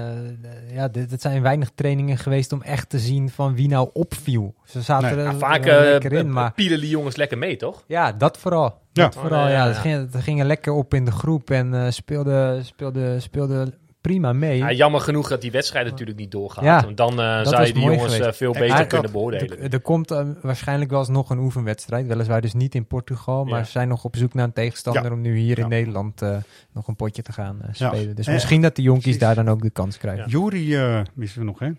[0.73, 4.55] ja, dit, dit zijn weinig trainingen geweest om echt te zien van wie nou opviel.
[4.65, 7.85] Ze zaten Nee, er vaak lekker in, maar pielen die jongens lekker mee, toch?
[7.87, 8.81] ja, dat vooral.
[8.93, 9.03] Ja.
[9.05, 9.63] Dat vooral, Oh, ja, ja.
[9.65, 13.21] ja, Het ging, het ging er lekker op in de groep en eh speelde, speelde,
[13.21, 13.73] speelde
[14.03, 14.59] prima mee.
[14.59, 16.65] Ja, jammer genoeg dat die wedstrijd natuurlijk niet doorgaat.
[16.65, 18.37] Ja, Want dan eh, zou je die jongens eh, geweest.
[18.37, 19.61] veel beter kunnen beoordelen.
[19.61, 22.07] Er, er komt eh, waarschijnlijk wel eens nog een oefenwedstrijd.
[22.07, 23.45] Weliswaar dus niet in Portugal.
[23.45, 23.65] Maar Ja.
[23.65, 25.11] ze zijn nog op zoek naar een tegenstander Ja.
[25.13, 25.63] om nu hier Ja.
[25.63, 26.37] in Nederland eh,
[26.73, 27.89] nog een potje te gaan Ja.
[27.89, 28.17] spelen.
[28.17, 29.21] Dus misschien dat de jonkies precies.
[29.21, 30.25] daar dan ook de kans krijgen.
[30.25, 30.31] Ja.
[30.31, 31.71] Jury eh missen we nog, hè?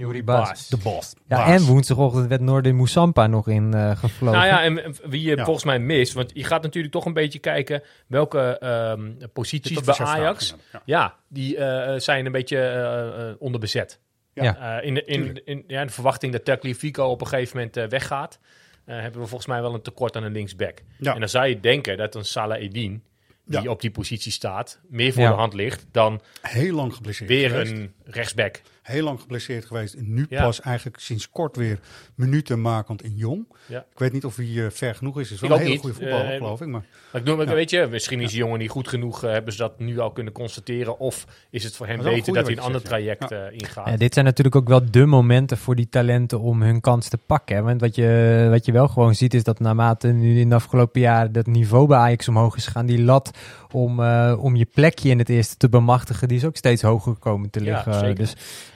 [0.00, 0.68] Juri Baas.
[0.68, 1.12] De boss.
[1.28, 1.60] Ja, Baas.
[1.60, 4.38] en woensdagochtend werd Noordin Moussampa nog in eh, gevlogen.
[4.38, 5.44] Nou ja, en wie je Ja.
[5.44, 9.94] volgens mij mist, want je gaat natuurlijk toch een beetje kijken welke ehm, posities bij
[9.98, 14.00] Ajax, ja, die eh, zijn een beetje eh, eh, onderbezet.
[14.34, 14.78] Ja.
[14.78, 17.86] Eh, in, de, in, in ja, de verwachting dat Tagliafico op een gegeven moment eh,
[17.88, 18.38] weggaat,
[18.84, 20.78] eh, hebben we volgens mij wel een tekort aan een linksback.
[20.98, 21.14] Ja.
[21.14, 23.02] En dan zou je denken dat een Salah Eddin,
[23.44, 23.70] die Ja.
[23.70, 25.28] op die positie staat, meer voor Ja.
[25.30, 27.72] de hand ligt dan Heel lang geblesseerd weer geweest.
[27.72, 28.60] een rechtsback.
[28.90, 29.94] Heel lang geblesseerd geweest.
[29.94, 30.42] En nu Ja.
[30.42, 31.78] pas eigenlijk sinds kort weer
[32.14, 33.46] minuten makend in jong.
[33.66, 33.78] Ja.
[33.78, 35.30] Ik weet niet of hij eh, ver genoeg is.
[35.32, 35.80] Is wel Ik een hele niet.
[35.80, 36.66] goede voetballer, Eh, geloof ik.
[36.68, 37.54] Maar Maar ik noem, Ja.
[37.54, 40.10] weet je, misschien is die jongen niet goed genoeg, eh, hebben ze dat nu al
[40.10, 43.88] kunnen constateren, of is het voor hem beter dat hij een ander traject ingaat.
[43.88, 47.18] Ja, dit zijn natuurlijk ook wel de momenten voor die talenten om hun kans te
[47.18, 47.56] pakken.
[47.56, 47.62] Hè?
[47.62, 51.00] Want wat je, wat je wel gewoon ziet is dat naarmate nu in de afgelopen
[51.00, 53.30] jaren dat niveau bij Ajax omhoog is gegaan, die lat
[53.72, 57.14] om, eh, om je plekje in het eerste te bemachtigen, die is ook steeds hoger
[57.14, 57.94] komen te Ja, liggen.
[57.94, 58.32] zeker.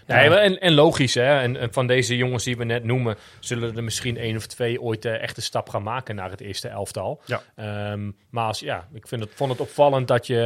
[0.07, 1.41] Ja, en, en logisch, hè?
[1.41, 4.81] En, en van deze jongens die we net noemen, zullen er misschien één of twee
[4.81, 7.21] ooit eh, echt een stap gaan maken naar het eerste elftal.
[7.25, 7.43] Ja.
[7.57, 10.41] Ehm, maar als, ja, ik vind het, vond het opvallend dat je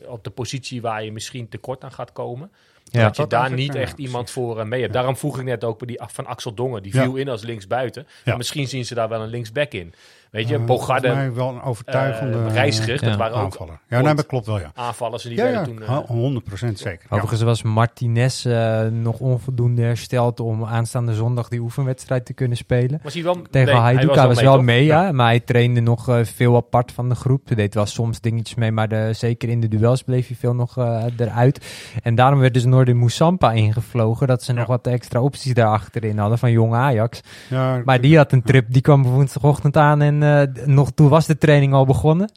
[0.00, 2.50] eh, op de positie waar je misschien tekort aan gaat komen,
[2.84, 3.02] ja.
[3.02, 4.92] dat je daar niet echt iemand voor eh, mee hebt.
[4.92, 7.02] Daarom vroeg ik net ook bij die af- van Axel Dongen, die Ja.
[7.02, 8.02] viel in als linksbuiten.
[8.08, 8.12] Ja.
[8.24, 9.94] Maar misschien zien ze daar wel een linksback in.
[10.36, 13.08] Weet je, eh, Bogarde, volgens mij wel een overtuigende eh, Reiziger, Ja.
[13.08, 13.78] dat waren ook aanvaller.
[13.88, 14.70] Ja, nee, dat klopt wel, ja.
[14.74, 15.82] aanvallers en die Ja, ja, toen...
[15.82, 17.06] eh, 100% zeker.
[17.10, 17.16] Ja.
[17.16, 23.00] Overigens was Martinez eh, nog onvoldoende hersteld om aanstaande zondag die oefenwedstrijd te kunnen spelen.
[23.02, 23.34] was hij wel...
[23.50, 25.12] Tegen nee, hij Hajduk was, wel mee, ja.
[25.12, 27.46] Maar hij trainde nog eh, veel apart van de groep.
[27.46, 30.54] Hij deed wel soms dingetjes mee, maar de, zeker in de duels bleef hij veel
[30.54, 31.66] nog eh, eruit.
[32.02, 34.26] En daarom werd dus Noordin Moussampa ingevlogen.
[34.26, 37.20] Dat ze nog wat extra opties daar achterin hadden van jong Ajax.
[37.48, 40.25] Ja, Maar die had een trip, die kwam woensdagochtend aan en eh,
[40.64, 42.30] nog, toen was de training al begonnen.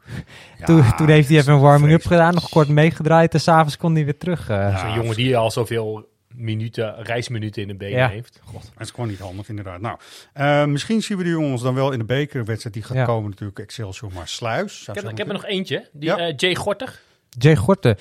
[0.58, 3.94] ja, toen, toen heeft hij even een warming-up gedaan, nog kort meegedraaid en s'avonds kon
[3.96, 4.50] hij weer terug.
[4.50, 4.58] eh.
[4.58, 8.08] Ja, Zo'n jongen die al zoveel minuten, reisminuten in de benen Ja.
[8.10, 8.42] heeft.
[8.54, 9.82] Dat is gewoon niet handig, inderdaad.
[9.82, 9.98] Nou,
[10.34, 12.76] eh, misschien zien we die jongens dan wel in de bekerwedstrijd.
[12.76, 13.06] Die gaat Ja.
[13.06, 14.80] komen natuurlijk Excelsior, maar Sluis.
[14.88, 15.90] Ik heb, ik heb er nog eentje.
[15.94, 16.18] Die Ja.
[16.18, 17.00] eh, Jay Gorter.
[17.30, 17.98] Jay Gorten.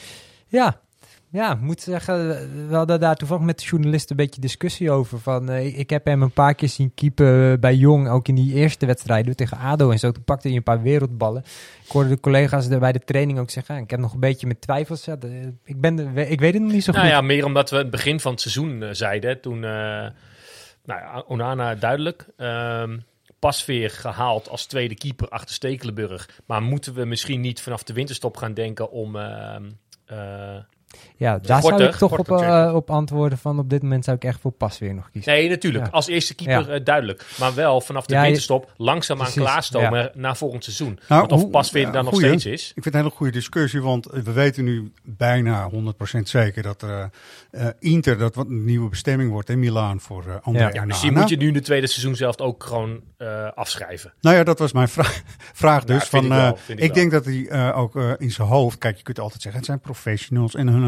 [0.46, 0.80] Ja,
[1.30, 2.16] ja, ik moet zeggen,
[2.68, 5.18] we hadden daar toevallig met de journalist een beetje discussie over.
[5.20, 8.54] Van, eh, ik heb hem een paar keer zien keepen bij Jong, ook in die
[8.54, 10.10] eerste wedstrijden tegen ADO en zo.
[10.12, 11.42] Toen pakte hij een paar wereldballen.
[11.84, 14.20] Ik hoorde de collega's er bij de training ook zeggen, ah, ik heb nog een
[14.20, 15.04] beetje met twijfels.
[15.04, 17.00] Ja, de- ik, ben de- ik weet het nog niet zo goed.
[17.02, 19.40] Nou ja, meer omdat we het begin van het seizoen eh, zeiden.
[19.40, 19.70] Toen, eh,
[20.84, 22.26] nou ja, Onana duidelijk.
[22.36, 22.98] Ehm
[23.38, 26.30] Pasveer gehaald als tweede keeper achter Stekelenburg.
[26.46, 29.16] Maar moeten we misschien niet vanaf de winterstop gaan denken om...
[31.16, 34.16] Ja, daar Gorter, zou ik toch op, eh, op antwoorden van op dit moment zou
[34.16, 35.32] ik echt voor pas weer nog kiezen.
[35.32, 35.84] nee, natuurlijk.
[35.84, 35.90] Ja.
[35.90, 36.74] Als eerste keeper Ja.
[36.74, 37.26] eh, duidelijk.
[37.38, 40.98] Maar wel vanaf de Ja, winterstop langzaamaan Precies, klaarstomen naar volgend seizoen.
[41.08, 42.28] Nou, Want of Pasveer ja, dan nog goeie.
[42.28, 42.66] steeds is.
[42.68, 46.82] Ik vind het een hele goede discussie, want we weten nu bijna 100% zeker dat
[46.82, 50.84] eh, Inter dat wat een nieuwe bestemming wordt in Milaan voor eh André Ja.
[50.84, 54.12] Misschien moet je nu de tweede seizoen zelf ook gewoon eh, afschrijven.
[54.20, 55.22] Nou ja, dat was mijn vraag,
[55.52, 56.04] vraag dus.
[56.04, 58.48] van, ik wel, eh, vind ik ik denk dat hij eh, ook eh, in zijn
[58.48, 58.78] hoofd...
[58.78, 60.54] Kijk, je kunt altijd zeggen, het zijn professionals.
[60.54, 60.82] En hun,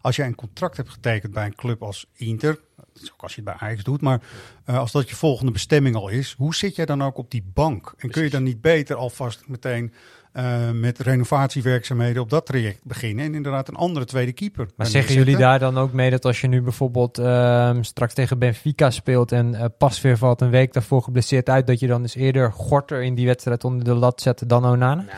[0.00, 2.58] als jij een contract hebt getekend bij een club als Inter...
[2.76, 4.20] Dat is ook als je het bij Ajax doet, maar
[4.64, 6.34] eh, als dat je volgende bestemming al is...
[6.38, 7.94] Hoe zit jij dan ook op die bank?
[7.98, 9.92] En kun je dan niet beter alvast meteen...
[10.32, 13.24] eh, met renovatiewerkzaamheden op dat traject beginnen...
[13.24, 16.40] en inderdaad een andere tweede keeper Maar zeggen jullie daar dan ook mee dat als
[16.40, 21.02] je nu bijvoorbeeld ehm, straks tegen Benfica speelt en eh Pasveer valt een week daarvoor
[21.02, 24.42] geblesseerd uit, dat je dan dus eerder Gorter in die wedstrijd onder de lat zet
[24.46, 24.94] dan Onana?
[24.94, 25.08] Nou,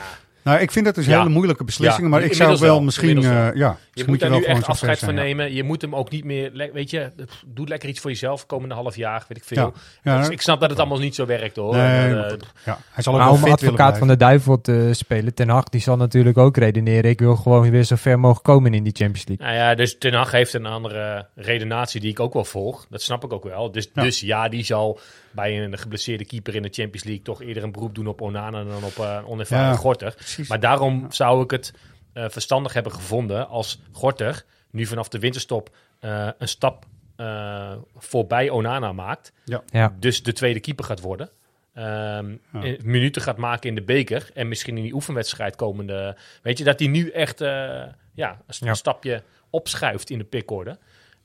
[0.54, 1.18] ik vind dat dus Ja.
[1.18, 2.10] hele moeilijke beslissingen.
[2.10, 3.22] Ja, maar ik zou wel misschien...
[3.22, 3.32] wel.
[3.32, 5.54] eh, ja, Je moet daar wel nu gewoon echt afscheid van nemen.
[5.54, 7.12] Je moet hem ook niet meer, weet je,
[7.46, 9.72] doe lekker iets voor jezelf komende half jaar, weet ik veel.
[10.02, 10.12] Ja.
[10.12, 11.74] Ja, Dus ik snap dat het allemaal niet zo werkt hoor.
[11.76, 14.16] Nee, En, maar eh, ja, hij zal ook Maar om fit willen advocaat van de
[14.16, 17.10] duivel te spelen, Ten Hag, die zal natuurlijk ook redeneren.
[17.10, 19.46] Ik wil gewoon weer zo ver mogelijk komen in die Champions League.
[19.46, 22.86] nou ja, dus Ten Hag heeft een andere redenatie die ik ook wel volg.
[22.90, 23.70] Dat snap ik ook wel.
[23.72, 24.02] Dus Ja.
[24.02, 25.00] dus ja, die zal
[25.36, 28.64] bij een geblesseerde keeper in de Champions League toch eerder een beroep doen op Onana
[28.64, 30.14] dan op eh, een onervaren Ja, Gorter.
[30.14, 30.48] Precies.
[30.48, 31.72] Maar daarom zou ik het
[32.12, 36.84] eh, verstandig hebben gevonden als Gorter nu vanaf de winterstop eh, een stap
[37.16, 39.32] eh, voorbij Onana maakt.
[39.44, 39.94] Ja.
[39.98, 41.30] Dus de tweede keeper gaat worden.
[41.74, 42.62] ehm, Ja.
[42.62, 44.30] eh, minuten gaat maken in de beker.
[44.34, 46.16] En misschien in die oefenwedstrijd komende.
[46.42, 48.68] Weet je, dat hij nu echt eh, ja, een, Ja.
[48.68, 50.78] een stapje opschuift in de pickorde.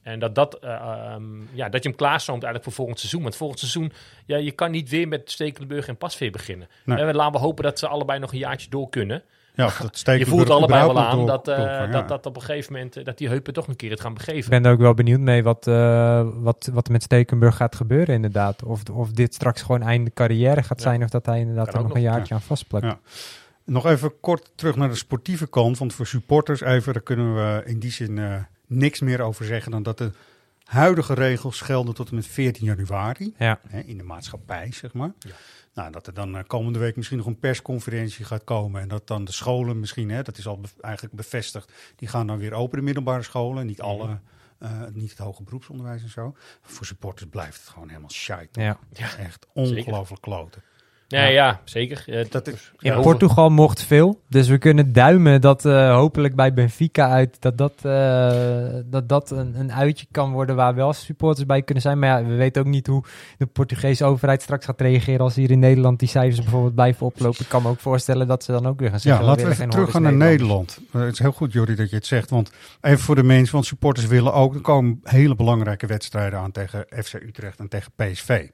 [0.03, 1.23] En dat, dat, eh, ehm,
[1.53, 3.21] ja, dat je hem klaarstoomt eigenlijk voor volgend seizoen.
[3.21, 3.91] Want volgend seizoen,
[4.25, 6.67] ja, je kan niet weer met Stekelenburg en Pasveer beginnen.
[6.85, 6.97] Nee.
[6.97, 9.23] En laten we hopen dat ze allebei nog een jaartje door kunnen.
[9.55, 11.87] Ja, dat Je voelt allebei wel aan dat, door- eh, ja.
[11.87, 14.11] dat, dat op een gegeven moment eh, dat die heupen toch een keer het gaan
[14.11, 14.49] Ik begeven.
[14.49, 18.15] ben er ook wel benieuwd mee wat, eh, wat, wat er met Stekenburg gaat gebeuren
[18.15, 18.63] inderdaad.
[18.63, 20.83] Of, of dit straks gewoon einde carrière gaat Ja.
[20.89, 22.85] zijn of dat hij inderdaad er nog een jaartje aan vastplakt.
[22.85, 22.99] Ja.
[23.65, 25.77] Nog even kort terug naar de sportieve kant.
[25.77, 28.35] Want voor supporters even, daar kunnen we in die zin eh,
[28.71, 30.11] niks meer over zeggen dan dat de
[30.63, 33.33] huidige regels gelden tot en met 14 januari.
[33.37, 33.59] Ja.
[33.67, 35.11] Hè, in de maatschappij, zeg maar.
[35.19, 35.31] Ja.
[35.73, 38.81] Nou, dat er dan eh, komende week misschien nog een persconferentie gaat komen.
[38.81, 42.27] En dat dan de scholen misschien, hè, dat is al be- eigenlijk bevestigd, die gaan
[42.27, 43.65] dan weer open, de middelbare scholen.
[43.65, 44.19] Niet alle,
[44.57, 46.35] eh, niet het hoger beroepsonderwijs en zo.
[46.61, 48.61] Voor supporters blijft het gewoon helemaal shite.
[48.61, 48.79] Ja.
[49.17, 50.61] Echt ongelooflijk kloten.
[51.11, 52.03] Nee, ja, zeker.
[52.07, 56.35] Eh, Dat is, In Ja, Portugal mocht veel, dus we kunnen duimen dat eh, hopelijk
[56.35, 58.31] bij Benfica uit dat dat, eh,
[58.85, 61.99] dat, dat een, een uitje kan worden waar wel supporters bij kunnen zijn.
[61.99, 63.03] Maar ja, we weten ook niet hoe
[63.37, 67.39] de Portugese overheid straks gaat reageren als hier in Nederland die cijfers bijvoorbeeld blijven oplopen.
[67.41, 69.25] Ik kan me ook voorstellen dat ze dan ook weer gaan Ja, zeggen.
[69.25, 70.79] laten we even geen teruggaan naar Nederland.
[70.91, 72.29] Eh, het is heel goed, Jordi, dat je het zegt.
[72.29, 72.51] Want
[72.81, 74.53] even voor de mensen, want supporters willen ook...
[74.55, 78.47] Er komen hele belangrijke wedstrijden aan tegen FC Utrecht en tegen PSV.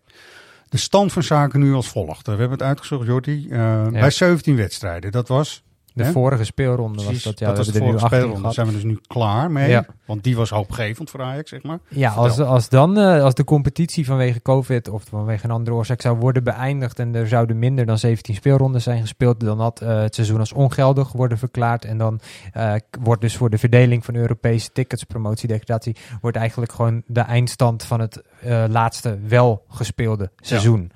[0.70, 2.26] De stand van zaken nu als volgt.
[2.26, 3.47] We hebben het uitgezocht, Jordi.
[3.49, 5.11] eh, Bij 17 wedstrijden.
[5.11, 5.63] Dat was...
[5.97, 7.39] De vorige speelronde was dat.
[7.39, 8.41] Ja, dat was de vorige 18 speelronde.
[8.41, 9.69] Daar zijn we dus nu klaar mee.
[9.69, 9.85] Ja.
[10.05, 11.79] Want die was hoopgevend voor Ajax, zeg maar.
[11.87, 16.01] Ja, als, als dan eh, als de competitie vanwege COVID of vanwege een andere oorzaak
[16.01, 20.01] zou worden beëindigd en er zouden minder dan 17 speelrondes zijn gespeeld, dan had eh,
[20.01, 21.85] het seizoen als ongeldig worden verklaard.
[21.85, 22.19] En dan
[22.53, 27.21] eh, wordt dus voor de verdeling van Europese tickets, promotie, degradatie, wordt eigenlijk gewoon de
[27.21, 28.21] eindstand van het
[28.69, 30.91] laatste wel gespeelde seizoen.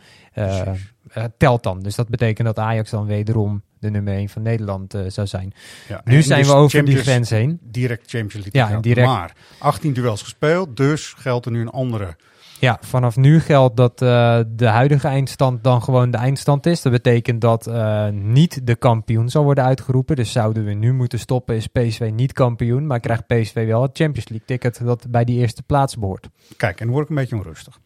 [1.38, 1.80] telt dan.
[1.82, 5.54] Dus dat betekent dat Ajax dan wederom de nummer 1 van Nederland eh, zou zijn.
[5.88, 7.60] Ja, Nu zijn dus we over die grens heen.
[7.62, 8.62] Direct Champions League.
[8.62, 8.82] Ja, gaan.
[8.82, 9.08] direct.
[9.08, 12.16] Maar 18 duels gespeeld, dus geldt er nu een andere...
[12.60, 16.82] Ja, vanaf nu geldt dat eh, de huidige eindstand dan gewoon de eindstand is.
[16.82, 20.16] Dat betekent dat eh, niet de kampioen zal worden uitgeroepen.
[20.16, 22.88] Dus zouden we nu moeten stoppen, is PSV niet kampioen.
[22.88, 26.30] Maar krijgt PSV wel het Champions League ticket dat bij die eerste plaats behoort.
[26.58, 27.80] Kijk, en dan word ik een beetje onrustig.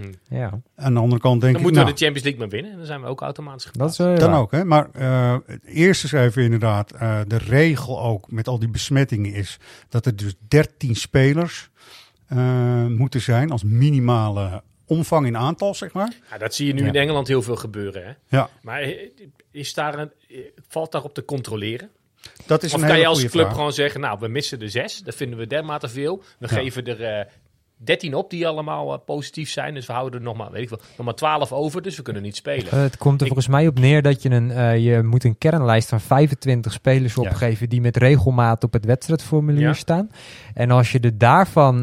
[0.00, 0.34] Hm.
[0.34, 1.62] Ja, Aan de andere kant denk Dan ik...
[1.62, 2.70] moeten we nou, de Champions League maar winnen.
[2.70, 4.00] En dan zijn we ook automatisch dat geplaatst.
[4.00, 4.64] is wel Dan ook, hè?
[4.64, 9.32] Maar eh, het eerste is even inderdaad, eh, de regel ook met al die besmettingen
[9.32, 11.70] is dat er dus 13 spelers
[12.26, 16.12] eh, moeten zijn als minimale omvang in aantal, zeg maar.
[16.30, 16.86] Ja, dat zie je nu Ja.
[16.86, 18.04] in Engeland heel veel gebeuren.
[18.04, 18.12] Hè?
[18.36, 19.08] Ja, Maar eh,
[19.50, 20.38] is daar een, eh,
[20.68, 21.90] valt daarop te controleren?
[22.46, 23.54] dat is Of een kan hele je als club vraag.
[23.54, 24.98] gewoon zeggen, nou, we missen er zes.
[24.98, 26.22] Dat vinden we dermate veel.
[26.38, 26.56] We Ja.
[26.60, 27.26] geven er eh
[27.84, 29.74] 13 op die allemaal eh, positief zijn.
[29.74, 31.82] Dus we houden er nog maar, weet ik wel, nog maar 12 over.
[31.82, 32.72] Dus we kunnen niet spelen.
[32.72, 35.24] Eh, het komt er Ik- volgens mij op neer dat je een, eh, je moet
[35.24, 39.72] een kernlijst van 25 spelers opgeven die met regelmaat op het wedstrijdformulier Ja.
[39.72, 40.10] staan.
[40.54, 41.82] En als je er daarvan,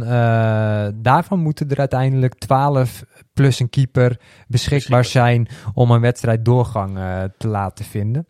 [1.01, 6.97] daarvan moeten er uiteindelijk 12 plus een keeper beschikbaar zijn om een wedstrijd doorgang
[7.37, 8.27] te laten vinden.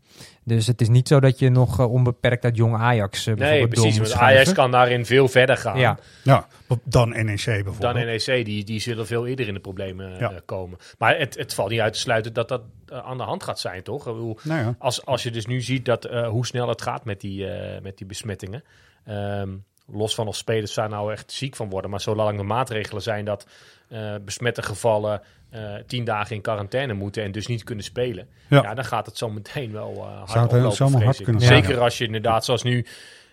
[0.49, 3.35] Dus het is niet zo dat je nog eh, onbeperkt uit jong Ajax eh, nee,
[3.35, 3.99] bijvoorbeeld door precies.
[3.99, 5.79] Want Ajax kan daarin veel verder gaan.
[5.79, 6.47] Ja, Ja,
[6.83, 7.81] dan NEC bijvoorbeeld.
[7.81, 10.33] Dan NEC, die, die zullen veel eerder in de problemen eh, Ja.
[10.45, 10.77] komen.
[10.97, 13.83] Maar het, het valt niet uit te sluiten dat dat aan de hand gaat zijn,
[13.83, 14.07] toch?
[14.07, 16.81] Ik bedoel, Nou ja, als, als je dus nu ziet dat, eh, hoe snel het
[16.81, 18.63] gaat met die, eh, met die besmettingen.
[19.05, 19.49] Ehm,
[19.85, 21.89] los van of spelers daar nou echt ziek van worden.
[21.91, 23.45] Maar zolang er maatregelen zijn dat
[23.89, 28.27] eh, besmette gevallen eh, tien dagen in quarantaine moeten en dus niet kunnen spelen.
[28.47, 28.61] Ja.
[28.61, 31.41] Ja, dan gaat het zo meteen wel eh hard Zou het oplopen, hard kunnen.
[31.41, 32.85] Zeker als je inderdaad zoals nu...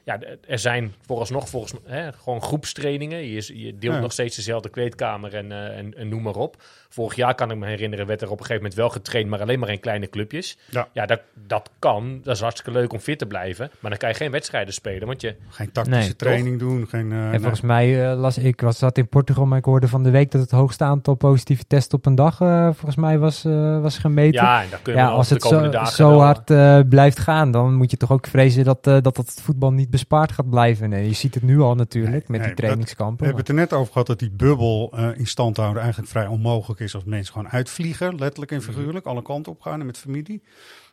[0.05, 3.19] Ja, er zijn vooralsnog volgens hè, gewoon groepstrainingen.
[3.27, 4.01] Je, is- je deelt Ja.
[4.01, 6.63] nog steeds dezelfde kleedkamer en, eh, en, en noem maar op.
[6.89, 9.41] Vorig jaar kan ik me herinneren, werd er op een gegeven moment wel getraind, maar
[9.41, 10.59] alleen maar in kleine clubjes.
[10.71, 10.89] Ja.
[10.93, 12.21] Ja, dat, dat kan.
[12.23, 13.71] Dat is hartstikke leuk om fit te blijven.
[13.81, 15.07] Maar dan kan je geen wedstrijden spelen.
[15.07, 16.87] Want je, geen tactische Nee, training doen.
[16.89, 17.39] Geen, eh, En nee.
[17.41, 20.31] volgens mij eh, las ik, was dat in Portugal, maar ik hoorde van de week
[20.31, 23.99] dat het hoogste aantal positieve testen op een dag eh, volgens mij was, eh, was
[23.99, 24.43] gemeten.
[24.43, 26.51] ja, en daar kunnen Ja, we als de het komende zo, dagen zo wel, hard
[26.51, 29.73] eh, blijft gaan, dan moet je toch ook vrezen dat, eh, dat dat het voetbal
[29.73, 30.89] niet bespaard gaat blijven.
[30.91, 33.17] Nee, je ziet het nu al natuurlijk Nee, met nee, die dat- trainingskampen.
[33.19, 36.11] We hebben het er net over gehad dat die bubbel eh, in stand houden eigenlijk
[36.13, 39.87] vrij onmogelijk is als mensen gewoon uitvliegen, letterlijk en figuurlijk, alle kanten op gaan en
[39.87, 40.43] met familie.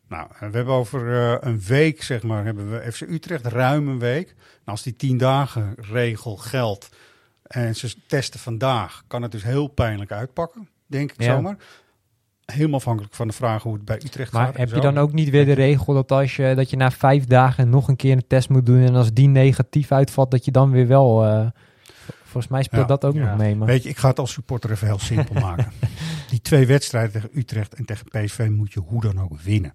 [0.08, 3.88] Nou, eh, we hebben over eh, een week, zeg maar, hebben we FC Utrecht, ruim
[3.88, 4.28] een week.
[4.36, 6.90] Nou, als die tien dagen regel geldt
[7.44, 11.34] en ze testen vandaag, kan het dus heel pijnlijk uitpakken, denk ik Ja.
[11.36, 11.58] zomaar.
[12.46, 14.54] Helemaal afhankelijk van de vraag hoe het bij Utrecht maar gaat.
[14.54, 16.92] en heb je dan ook niet weer de regel dat als je, dat je na
[16.92, 20.46] vijf dagen nog een keer een test moet doen en als die negatief uitvalt, dat
[20.46, 21.48] je dan weer wel eh,
[22.34, 22.88] Volgens mij speelt Ja.
[22.88, 23.30] dat ook Ja.
[23.30, 23.56] nog mee.
[23.56, 23.68] Maar...
[23.68, 25.72] Weet je, ik ga het als supporter even heel simpel maken.
[26.30, 29.74] Die twee wedstrijden tegen Utrecht en tegen PSV moet je hoe dan ook winnen.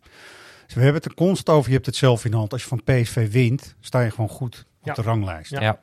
[0.66, 2.52] Dus we hebben het er constant over, je hebt het zelf in de hand.
[2.52, 4.92] Als je van PSV wint, sta je gewoon goed op Ja.
[4.94, 5.50] de ranglijst.
[5.50, 5.60] Ja.
[5.60, 5.80] Ja.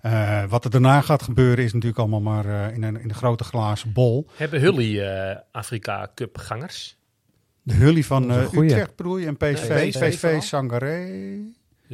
[0.00, 3.14] Eh, wat er daarna gaat gebeuren is natuurlijk allemaal maar eh, in, een, in een
[3.14, 4.26] grote glazen bol.
[4.36, 6.96] Hebben Hully eh, Afrika Cup gangers?
[7.62, 8.52] De hully van eh.
[8.52, 9.88] Utrecht bedoel je en PSV.
[9.88, 10.42] PSV PSV, vooral.
[10.42, 11.10] Sangaré,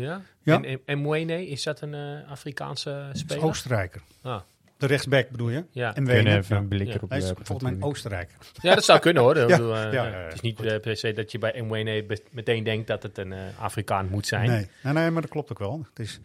[0.02, 0.20] Ja.
[0.42, 0.54] Ja.
[0.54, 3.44] En, en, en Mwene, is dat een eh, Afrikaanse is speler?
[3.44, 4.00] Oostenrijker.
[4.22, 4.40] Ah,
[4.76, 5.64] De rechtsback bedoel je?
[5.70, 5.86] ja.
[5.88, 6.38] En Kunnen Wenen.
[6.38, 6.94] even een blik Ja.
[6.94, 7.84] erop Hij is werpen volgens mij een.
[7.84, 8.36] Oostenrijker.
[8.62, 9.36] ja, dat zou kunnen hoor.
[9.36, 11.38] Ik Ja, bedoel, eh, ja, ja, ja, het is niet eh, per se dat je
[11.38, 14.48] bij Mwene meteen denkt dat het een Afrikaan moet zijn.
[14.50, 14.68] Nee.
[14.82, 15.86] Nee, nee, maar dat klopt ook wel.
[15.88, 16.20] Het is,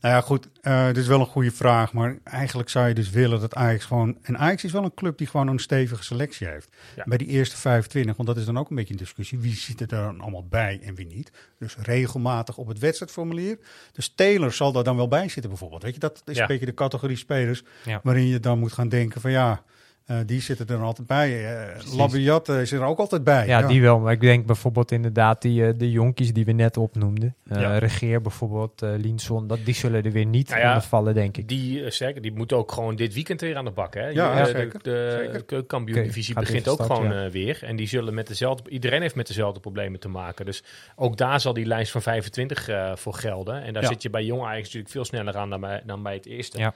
[0.00, 1.92] nou ja, goed, eh dit is wel een goede vraag.
[1.92, 4.16] Maar eigenlijk zou je dus willen dat Ajax gewoon...
[4.22, 6.68] En Ajax is wel een club die gewoon een stevige selectie heeft.
[6.96, 7.04] Ja.
[7.06, 9.38] Bij die eerste 25, want dat is dan ook een beetje een discussie.
[9.38, 11.32] Wie zit er dan allemaal bij en wie niet?
[11.58, 13.58] Dus regelmatig op het wedstrijdformulier.
[13.92, 15.82] Dus Taylor zal daar dan wel bij zitten bijvoorbeeld.
[15.82, 16.42] Weet je, dat is Ja.
[16.42, 17.62] een beetje de categorie spelers...
[17.84, 18.00] Ja.
[18.02, 19.62] waarin je dan moet gaan denken van ja...
[20.08, 21.52] eh, die zitten er altijd bij.
[21.52, 23.46] Uh, Labiat eh, is er ook altijd bij.
[23.46, 23.98] Ja, die wel.
[23.98, 27.34] Maar ik denk bijvoorbeeld inderdaad die, de jonkies die we net opnoemden.
[27.48, 27.78] Eh Ja.
[27.78, 29.46] Regeer bijvoorbeeld, Linson.
[29.46, 31.48] Dat, die zullen er weer niet Nou ja, onder vallen, denk ik.
[31.48, 33.94] Die, zeker, die moet ook gewoon dit weekend weer aan de bak.
[33.94, 34.08] Hè?
[34.08, 37.58] Ja, zeker, De, de Oké, gaat begint ook start, gewoon weer.
[37.62, 38.70] En die zullen met dezelfde...
[38.70, 40.46] Iedereen heeft met dezelfde problemen te maken.
[40.46, 40.62] Dus
[40.96, 43.62] ook daar zal die lijst van 25 eh, voor gelden.
[43.62, 43.88] En daar Ja.
[43.88, 46.58] zit je bij jong Ajax natuurlijk veel sneller aan dan bij, dan bij het eerste.
[46.58, 46.74] Ja.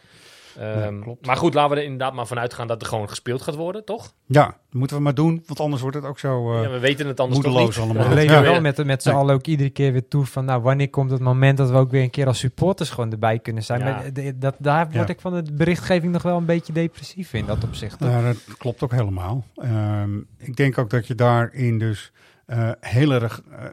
[0.59, 1.26] Ehm, Ja, klopt.
[1.26, 3.84] Maar goed, laten we er inderdaad maar vanuit gaan dat er gewoon gespeeld gaat worden,
[3.84, 4.14] toch?
[4.26, 6.55] Ja, dat moeten we maar doen, want anders wordt het ook zo...
[6.57, 7.84] eh, ja, we weten het anders toch moedeloos niet.
[7.84, 8.09] allemaal.
[8.09, 8.42] We leven Ja.
[8.42, 10.44] wel met, met z'n allen ook iedere keer weer toe van...
[10.44, 13.38] nou, wanneer komt het moment dat we ook weer een keer als supporters gewoon erbij
[13.38, 13.80] kunnen zijn.
[13.80, 13.84] Ja.
[13.84, 15.14] Maar de- dat, daar word Ja.
[15.14, 17.96] ik van de berichtgeving nog wel een beetje depressief in dat opzicht.
[18.00, 19.44] Ja, dat klopt ook helemaal.
[19.57, 22.12] Ehm, ik denk ook dat je daarin dus
[22.46, 23.64] eh, heel erg eh,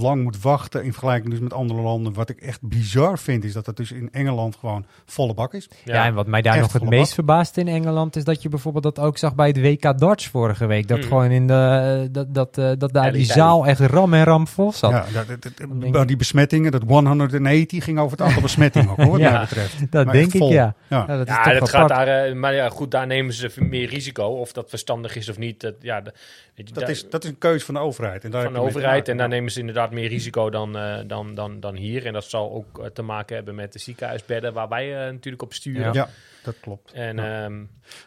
[0.00, 2.12] lang moet wachten in vergelijking dus met andere landen.
[2.12, 5.68] Wat ik echt bizar vind, is dat het dus in Engeland gewoon volle bak is.
[5.84, 6.04] Ja.
[6.04, 7.14] en wat mij daar Echt nog het meest bak.
[7.14, 10.66] verbaast in Engeland is dat je bijvoorbeeld dat ook zag bij het WK darts vorige
[10.66, 10.88] week.
[10.88, 11.04] Dat Mm.
[11.04, 11.56] gewoon in de
[12.02, 14.72] eh, dat, dat, eh, dat daar Ja, die die zaal echt ram en ram vol
[14.72, 14.90] zat.
[14.90, 19.06] Ja, dat, dat, dat- die besmettingen, dat 180 ging over het aantal besmettingen ook, hoor,
[19.10, 19.92] wat Ja, mij betreft.
[19.92, 20.48] dat Maar denk ik ja.
[20.48, 20.74] Ja.
[20.88, 22.06] Ja, dat is Ja, toch dat gaat daar.
[22.08, 24.24] eh, maar ja, goed, daar nemen ze meer risico.
[24.24, 25.60] Of dat verstandig is of niet.
[25.60, 26.12] Dat, ja, de-
[26.54, 28.24] weet je, Dat daar- is, dat is een keuze van de overheid.
[28.24, 29.08] En daar van de overheid.
[29.08, 32.06] En daar nemen ze inderdaad meer risico dan, eh, dan, dan, dan hier.
[32.06, 35.42] En dat zal ook eh, te maken hebben met de ziekenhuisbedden waar wij eh, natuurlijk
[35.42, 35.82] op sturen.
[35.84, 35.92] Ja.
[35.92, 36.08] Ja,
[36.42, 36.92] dat klopt.
[36.92, 37.44] En Ja.
[37.44, 37.64] ehm,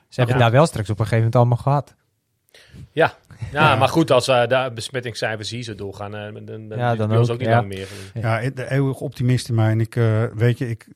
[0.08, 0.42] Ze hebben Ja.
[0.42, 1.96] daar wel straks op een gegeven moment allemaal gehad.
[2.92, 3.18] ja.
[3.52, 7.12] Ja, maar goed, als uh, de besmettingscijfers hier zo doorgaan, eh, dan, dan, Ja, dan
[7.14, 7.56] ook, ook niet ja.
[7.56, 7.88] lang meer.
[8.14, 8.40] Ja.
[8.40, 9.72] Ja, de eeuwige optimist in mij.
[9.72, 10.88] En ik, eh, weet je, ik,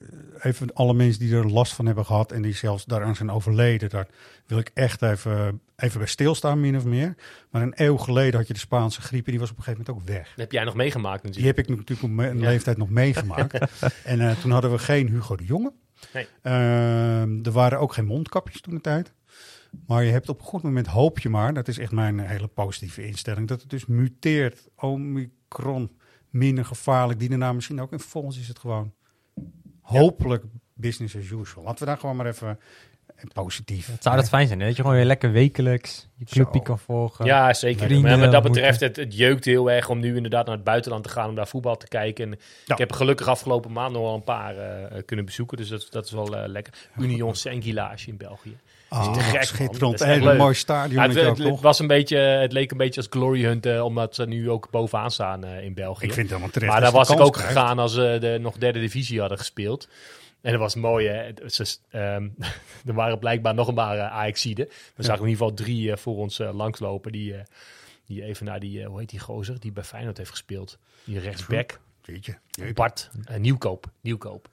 [0.42, 3.90] even alle mensen die er last van hebben gehad en die zelfs daaraan zijn overleden,
[3.90, 4.08] daar
[4.48, 7.16] wil ik echt even, even bij stilstaan, min of meer.
[7.50, 9.86] Maar een eeuw geleden had je de Spaanse griep en die was op een gegeven
[9.88, 10.28] moment ook weg.
[10.28, 11.58] Dat heb jij nog meegemaakt Die natuurlijk.
[11.58, 12.46] heb ik natuurlijk op mijn Ja.
[12.50, 13.54] leeftijd nog meegemaakt.
[14.04, 15.72] en eh, toen hadden we geen Hugo de Jonge.
[16.14, 16.28] Nee.
[16.42, 19.12] Ehm, er waren ook geen mondkapjes toen de tijd.
[19.88, 22.48] Maar je hebt op een goed moment, hoop je maar, dat is echt mijn hele
[22.48, 24.68] positieve instelling, dat het dus muteert.
[24.76, 25.92] Omicron,
[26.30, 27.92] minder gevaarlijk, die daarna misschien ook.
[27.92, 28.94] En vervolgens is het gewoon
[29.82, 31.64] hopelijk business as usual.
[31.66, 32.60] Laten we daar gewoon maar even
[33.16, 33.88] eh, positief.
[33.88, 34.66] Het zou dat fijn zijn, hè?
[34.66, 37.26] dat je gewoon weer lekker wekelijks je clubje kan volgen.
[37.26, 37.86] Ja, zeker.
[37.86, 40.64] Vrienden Maar wat dat betreft, het, het jeukt heel erg om nu inderdaad naar het
[40.64, 42.32] buitenland te gaan om daar voetbal te kijken.
[42.32, 42.74] En Ja.
[42.74, 46.06] Ik heb gelukkig afgelopen maand nog wel een paar eh, kunnen bezoeken, dus dat, dat
[46.06, 46.74] is wel eh, lekker.
[46.98, 48.58] Union Saint-Gilage in België.
[48.90, 49.44] Ah, te gek, man.
[49.44, 49.98] schitterend.
[49.98, 51.14] Dat is Een mooi stadion.
[51.14, 54.26] Ja, het, was een beetje, het leek een beetje als Glory Hunt, eh, omdat ze
[54.26, 56.06] nu ook bovenaan staan eh, in België.
[56.06, 56.72] ik vind het helemaal terecht.
[56.72, 57.52] maar daar was ik ook krijgt.
[57.52, 59.88] gegaan als ze de nog derde divisie hadden gespeeld.
[60.42, 61.32] En dat was mooi, hè.
[61.46, 62.28] Ze, ehm,
[62.88, 64.68] er waren blijkbaar nog een paar uh, Ajaxiden.
[64.96, 67.12] We zagen in ieder geval drie eh, voor ons eh, langslopen.
[67.12, 67.44] Die, eh,
[68.06, 70.78] die even naar die, eh, hoe heet die gozer, die bij Feyenoord heeft gespeeld.
[71.04, 71.80] Die rechtsback.
[72.08, 72.74] Jeetje, jeetje.
[72.74, 73.86] Bart, eh, Nieuwkoop.
[74.02, 74.48] Nieuwkoop.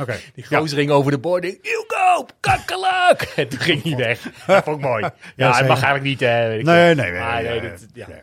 [0.00, 0.16] Oké.
[0.34, 1.58] Die gozer ging over de boarding.
[1.62, 3.20] Nieuwkoop, kakkelak!
[3.36, 4.22] En toen ging hij weg.
[4.46, 5.02] Dat vond ik mooi.
[5.36, 5.68] Ja, het zeker.
[5.70, 6.20] mag eigenlijk niet.
[6.20, 7.20] hè, weet ik Nee, nee, nee.
[7.20, 8.06] Maar nee, nee, nee, dat- ja.
[8.08, 8.20] nee.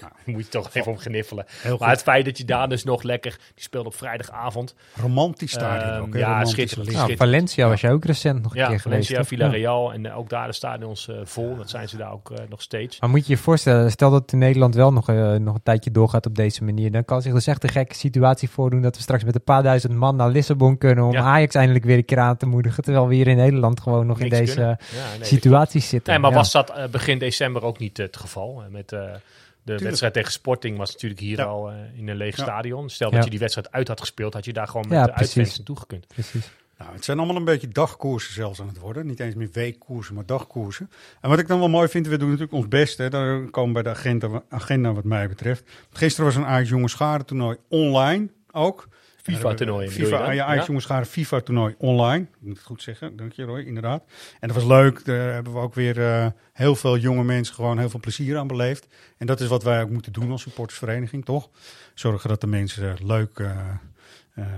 [0.00, 1.44] Nou, moet je toch even om gniffelen.
[1.48, 1.88] Heel Maar goed.
[1.96, 3.30] het feit dat je daar dus nog lekker...
[3.54, 4.74] Die speelde op vrijdagavond.
[4.94, 6.12] Romantisch stadion Ehm, ook.
[6.12, 6.18] hè?
[6.18, 6.86] ja, Romantisch schitterend.
[6.86, 6.98] licht.
[6.98, 7.34] Nou, schitterend.
[7.36, 9.06] Valencia was je ook recent nog een Ja, keer geweest.
[9.08, 9.28] Valencia?
[9.36, 9.92] Villarreal.
[9.92, 11.56] En eh, ook daar de stadions eh, vol.
[11.56, 13.00] Dat zijn ze daar ook eh, nog steeds.
[13.00, 15.62] Maar moet je je voorstellen, stel dat het in Nederland wel nog, eh, nog een
[15.62, 16.90] tijdje doorgaat op deze manier.
[16.90, 19.62] Dan kan zich dus echt een gekke situatie voordoen dat we straks met een paar
[19.62, 21.20] duizend man naar Lissabon kunnen om Ja.
[21.22, 22.82] Ajax eindelijk weer een keer aan te moedigen.
[22.82, 24.76] Terwijl we hier in Nederland gewoon nog in deze Ja,
[25.18, 26.12] nee, situaties zitten.
[26.12, 26.36] Nee, maar Ja.
[26.36, 28.62] was dat eh, begin december ook niet eh, het geval?
[28.62, 31.44] Eh, met de wedstrijd tegen Sporting was natuurlijk hier Ja.
[31.44, 32.42] al in een leeg Ja.
[32.42, 32.88] stadion.
[32.90, 33.14] Stel Ja.
[33.14, 35.56] dat je die wedstrijd uit had gespeeld, had je daar gewoon met Ja, de uitfans
[35.56, 36.06] naartoe gekund.
[36.06, 36.50] Precies.
[36.78, 39.06] Nou, het zijn allemaal een beetje dagkoersen zelfs aan het worden.
[39.06, 40.90] Niet eens meer weekkoersen, maar dagkoersen.
[41.20, 42.98] En wat ik dan wel mooi vind, we doen natuurlijk ons best.
[42.98, 43.10] Hè.
[43.10, 45.70] Daar komen we bij de agenda, agenda wat mij betreft.
[45.90, 48.88] Gisteren was een Ajax Jonge Schade toernooi online ook.
[49.22, 49.88] FIFA-toernooi.
[49.88, 52.22] FIFA, ja, Ajax een FIFA-toernooi online.
[52.22, 54.04] Ik moet het goed zeggen, dank je Roy, inderdaad.
[54.40, 55.04] En dat was leuk.
[55.04, 58.46] Daar hebben we ook weer eh, heel veel jonge mensen gewoon heel veel plezier aan
[58.46, 58.86] beleefd.
[59.16, 61.48] En dat is wat wij ook moeten doen als supportersvereniging, toch?
[61.94, 63.50] Zorgen dat de mensen leuk eh,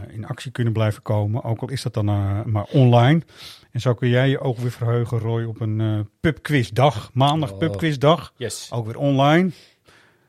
[0.09, 1.45] in actie kunnen blijven komen.
[1.45, 3.23] Ook al is dat dan eh, maar online.
[3.71, 7.11] En zo kun jij je ook weer verheugen, Roy, op een eh pubquizdag.
[7.13, 7.59] Maandag Oh.
[7.59, 8.33] pubquizdag.
[8.37, 8.69] Yes.
[8.73, 9.51] Ook weer online.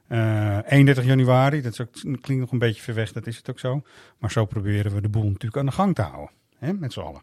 [0.08, 3.50] Eh 31 januari, dat is ook, klinkt nog een beetje ver weg, dat is het
[3.50, 3.82] ook zo.
[4.18, 6.36] Maar zo proberen we de boel natuurlijk aan de gang te houden.
[6.58, 7.22] Hè, met z'n allen.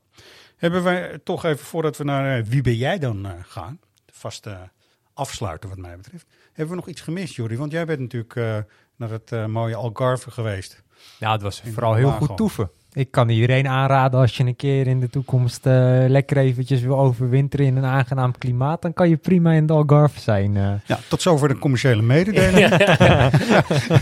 [0.56, 4.12] Hebben wij toch even, voordat we naar eh, Wie ben jij dan eh, gaan, de
[4.12, 4.70] vaste
[5.14, 6.26] afsluiter wat mij betreft.
[6.46, 7.56] Hebben we nog iets gemist, Jordi?
[7.56, 8.58] Want jij bent natuurlijk eh,
[8.96, 10.82] naar het eh, mooie Algarve geweest.
[11.18, 12.70] Ja, het was vooral heel goed toeven.
[12.92, 15.72] Ik kan iedereen aanraden als je een keer in de toekomst eh,
[16.08, 20.20] lekker eventjes wil overwinteren in een aangenaam klimaat, dan kan je prima in de Algarve
[20.20, 20.56] zijn.
[20.56, 20.72] eh.
[20.86, 22.68] Ja, tot zover de commerciële mededeling.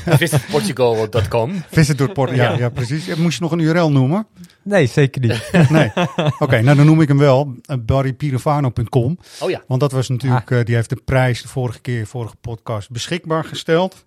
[0.18, 1.62] Visitportugal.com.
[1.70, 2.34] Visit door Port.
[2.34, 3.14] Ja, ja, precies.
[3.14, 4.26] Moest je nog een URL noemen?
[4.62, 5.50] Nee, zeker niet.
[5.70, 5.92] Nee.
[6.38, 7.54] Oké, nou dan noem ik hem wel.
[7.64, 9.18] eh, barrypirofano.com.
[9.40, 9.62] Oh ja.
[9.66, 13.44] Want dat was natuurlijk, eh, die heeft de prijs de vorige keer, vorige podcast, beschikbaar
[13.44, 14.02] gesteld.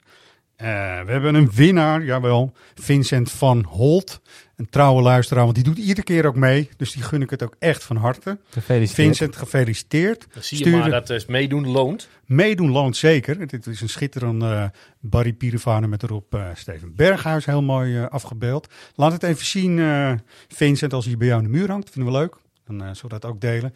[0.58, 0.68] Eh,
[1.02, 4.22] we hebben een winnaar, jawel, Vincent van Holt.
[4.56, 6.70] Een trouwe luisteraar, want die doet iedere keer ook mee.
[6.78, 8.38] Dus die gun ik het ook echt van harte.
[8.50, 9.08] Gefeliciteerd.
[9.08, 10.28] Vincent, gefeliciteerd.
[10.34, 12.10] Dan zie je Stuur maar dat dus meedoen loont.
[12.26, 13.48] Meedoen loont zeker.
[13.48, 14.66] Dit is een schitterende eh,
[15.00, 17.46] Barry Pirofano met erop eh, Steven Berghuis.
[17.46, 18.68] Heel mooi eh, afgebeeld.
[18.96, 20.12] Laat het even zien, eh,
[20.48, 21.90] Vincent, als hij bij jou in de muur hangt.
[21.90, 22.36] Vinden we leuk.
[22.66, 23.74] Dan eh, zullen we dat ook delen.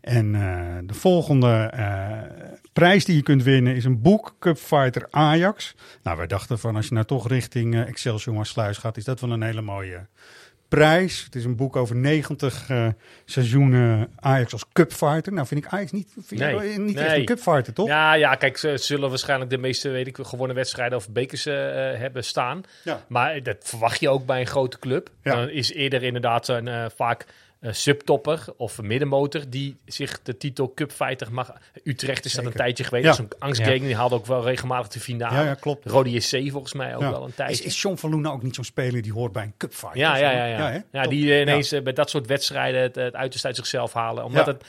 [0.00, 2.18] En eh, de volgende eh,
[2.72, 5.74] prijs die je kunt winnen is een boek, Cupfighter Ajax.
[6.02, 9.20] Nou, wij dachten van als je nou toch richting eh, Excelsior Maassluis gaat, is dat
[9.20, 10.06] wel een hele mooie
[10.68, 11.24] prijs.
[11.24, 12.86] Het is een boek over 90 eh,
[13.24, 15.32] seizoenen Ajax als cupfighter.
[15.32, 16.78] Nou, vind ik Ajax niet, vind Nee.
[16.78, 17.86] niet echt een cupfighter, toch?
[17.86, 22.24] Ja, ja, kijk, ze zullen waarschijnlijk de meeste, weet ik, gewonnen wedstrijden of bekers hebben
[22.24, 22.62] staan.
[22.84, 23.04] Ja.
[23.08, 25.10] Maar dat verwacht je ook bij een grote club.
[25.22, 25.34] Ja.
[25.34, 27.26] Dan is eerder inderdaad een, vaak
[27.60, 31.52] een subtopper of middenmotor die zich de titel cupfighter mag.
[31.84, 33.04] Utrecht is dat een tijdje geweest.
[33.06, 33.12] Ja.
[33.12, 35.34] Zo'n angstgegner, die haalde ook wel regelmatig de finale.
[35.34, 35.86] Ja, ja, klopt.
[35.86, 37.10] Rode JC volgens mij ook Ja.
[37.10, 37.64] wel een Is, tijdje.
[37.64, 39.98] is John van Loen nou ook niet zo'n speler die hoort bij een cupfighter?
[40.00, 40.44] Ja, ja, ja.
[40.46, 40.78] Ja, hè?
[40.92, 44.24] ja die eh, ineens eh, bij dat soort wedstrijden het, het uiterste uit zichzelf halen.
[44.24, 44.52] Omdat Ja.
[44.52, 44.64] het,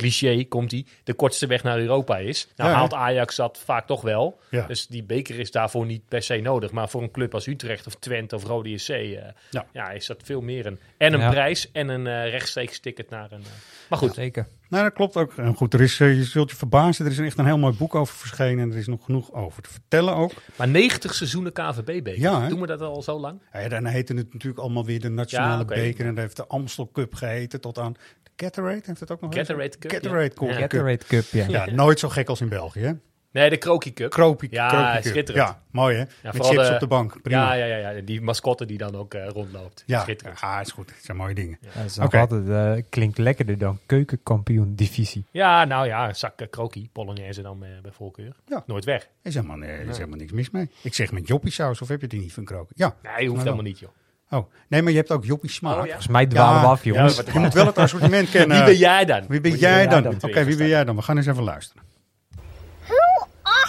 [0.00, 2.48] cliché komt hij, de kortste weg naar Europa is.
[2.56, 2.94] Nou Ja, haalt?
[2.94, 4.40] Ajax dat vaak toch wel.
[4.50, 4.66] Ja.
[4.66, 6.70] Dus die beker is daarvoor niet per se nodig.
[6.70, 9.10] Maar voor een club als Utrecht of Twente of Rode JC eh,
[9.50, 9.66] Ja.
[9.72, 9.90] ja.
[9.90, 10.78] is dat veel meer een...
[10.96, 11.30] En een Ja.
[11.30, 13.40] prijs en een eh, rechtstreeks ticket naar een...
[13.42, 13.46] eh,
[13.88, 14.46] maar goed, Zeker.
[14.70, 15.32] Nou, dat klopt ook.
[15.36, 17.76] En goed, er is, eh, je zult je verbazen, er is echt een heel mooi
[17.76, 18.64] boek over verschenen.
[18.64, 20.32] En er is nog genoeg over te vertellen ook.
[20.56, 22.20] maar 90 seizoenen KVB-beker.
[22.20, 22.48] Ja?
[22.48, 23.42] Doen we dat al zo lang?
[23.52, 26.06] Ja, dan heette het natuurlijk allemaal weer de nationale Ja, beker.
[26.06, 27.92] En dat heeft de Amstel Cup geheten tot aan
[28.22, 28.80] de Gatorade.
[28.84, 29.34] Heeft het ook nog?
[29.34, 30.46] Gatorade Cup, Gatorade ja.
[30.46, 30.50] Cup.
[30.50, 31.46] Gatorade Cup, ja.
[31.48, 32.92] Ja, nooit zo gek als in België, hè?
[33.32, 34.10] Nee, de Kroki Cup.
[34.10, 35.04] Kroopie, Ja, Cup.
[35.04, 35.46] schitterend.
[35.48, 36.04] Ja, mooi hè?
[36.22, 37.22] Met vooral chips de- op de bank.
[37.22, 37.54] Prima.
[37.54, 39.82] Ja, ja, ja, ja, die mascotte die dan ook eh, rondloopt.
[39.86, 40.40] Ja, Schitterend.
[40.40, 40.90] ja, is goed.
[40.94, 41.58] Het zijn mooie dingen.
[41.60, 45.24] Ja, dat altijd, eh, klinkt lekkerder dan keukenkampioen divisie.
[45.30, 48.36] Ja, nou ja, een zak uh, krokie, Polonaise dan eh, bij voorkeur.
[48.46, 48.62] Ja.
[48.66, 49.02] Nooit weg.
[49.02, 50.70] Er is helemaal, nee, er is helemaal niks mis mee.
[50.82, 52.72] Ik zeg met joppiesaus, of heb je die niet van kroken?
[52.76, 52.94] Ja.
[53.02, 53.90] Nee, je hoeft Maar helemaal niet, joh.
[54.30, 55.72] Oh, nee, maar je hebt ook joppie smaak.
[55.72, 55.84] Oh, ja.
[55.86, 57.16] Volgens mij dwalen we af, jongens.
[57.16, 58.56] Ja, wat- Je moet wel het assortiment kennen.
[58.56, 59.24] Wie ben jij dan?
[59.28, 60.06] Wie ben jij dan?
[60.20, 60.96] Oké, wie ben jij dan?
[60.96, 61.82] We gaan eens even luisteren.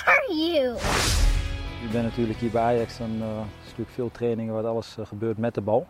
[0.06, 0.76] Are you?
[1.86, 3.28] Ik ben natuurlijk hier bij Ajax, dan eh,
[3.62, 5.88] is natuurlijk veel trainingen waar alles eh, gebeurt met de bal.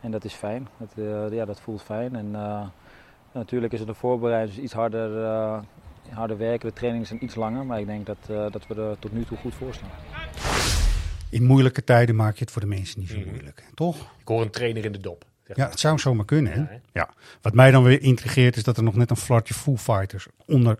[0.00, 2.16] En dat is fijn, dat, eh, ja, dat voelt fijn.
[2.16, 2.66] En eh,
[3.32, 5.58] natuurlijk is het een voorbereiding, dus iets harder, eh,
[6.10, 6.68] harder werken.
[6.68, 9.24] De trainingen zijn iets langer, maar ik denk dat, eh, dat we er tot nu
[9.24, 9.88] toe goed voor staan.
[11.30, 13.28] In moeilijke tijden maak je het voor de mensen niet zo Mhm.
[13.28, 13.64] moeilijk.
[13.74, 13.96] Toch?
[13.96, 15.24] Ik hoor een trainer in de dop.
[15.46, 16.52] zeg Ja, het zou zomaar kunnen.
[16.52, 16.58] Hè?
[16.60, 16.76] Ja, hè?
[16.92, 17.08] Ja.
[17.42, 20.78] Wat mij dan weer intrigeert is dat er nog net een flatje Foo Fighters onder...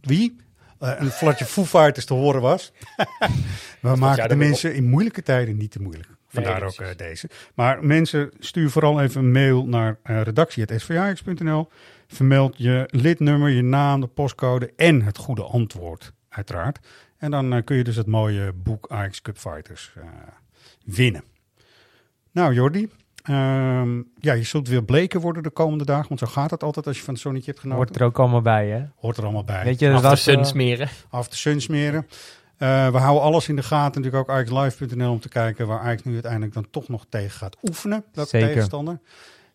[0.00, 0.36] Wie?
[0.78, 2.72] Eh, een flatje Foo Fighters te horen was.
[3.80, 6.08] We maken de mensen in moeilijke tijden niet te moeilijk.
[6.28, 7.28] Vandaar ook eh, deze.
[7.54, 11.68] Maar mensen, stuur vooral even een mail naar uh, redactie.svjax.nl.
[12.06, 16.78] Vermeld je lidnummer, je naam, de postcode en het goede antwoord, uiteraard.
[17.18, 20.04] En dan eh, kun je dus het mooie boek Ajax Cup Fighters eh,
[20.84, 21.24] winnen.
[22.32, 22.90] Nou, Jordi.
[23.28, 26.08] Ehm, ja, je zult weer bleken worden de komende dagen.
[26.08, 27.84] Want zo gaat het altijd als je van het zonnetje hebt genoten.
[27.84, 28.84] Hoort er ook allemaal bij, hè?
[28.96, 29.64] Hoort er allemaal bij.
[29.64, 30.88] Weet je, dat Af de sun smeren.
[31.10, 32.06] Af de sun smeren.
[32.56, 34.02] Eh, we houden alles in de gaten.
[34.02, 37.56] Natuurlijk ook AjaxLive.nl om te kijken waar Ajax nu uiteindelijk dan toch nog tegen gaat
[37.62, 38.04] oefenen.
[38.12, 38.48] Welke Zeker.
[38.48, 39.00] tegenstander.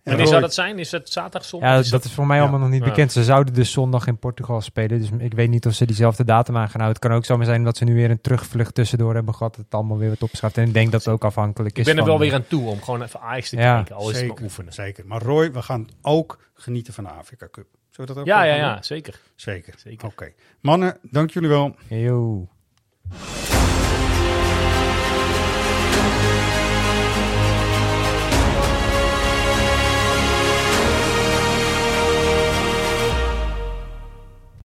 [0.03, 0.79] En Wanneer zou dat zijn?
[0.79, 1.83] Is het zaterdag, zondag?
[1.85, 2.41] Ja, dat is voor mij Ja.
[2.41, 3.11] allemaal nog niet bekend.
[3.11, 4.99] Ze zouden dus zondag in Portugal spelen.
[4.99, 6.99] Dus ik weet niet of ze diezelfde datum aan gaan houden.
[7.01, 9.55] Het kan ook zomaar zijn dat ze nu weer een terugvlucht tussendoor hebben gehad.
[9.55, 10.57] Dat het allemaal weer wat opschaft.
[10.57, 12.47] En ik denk dat het ook afhankelijk Ik is ben er van, wel weer aan
[12.47, 13.95] toe om gewoon even Ajax te Ja, kijken.
[13.95, 14.73] Al is het maar zeker, oefenen.
[14.73, 15.07] zeker.
[15.07, 17.67] Maar Roy, we gaan ook genieten van de Afrika Cup.
[17.89, 18.61] Zullen we dat ook Ja, ja, doen?
[18.63, 19.19] ja, zeker.
[19.35, 19.73] Zeker.
[19.77, 20.07] Zeker.
[20.07, 20.31] Oké.
[20.61, 21.75] Mannen, dank jullie wel.
[21.87, 22.47] Yo.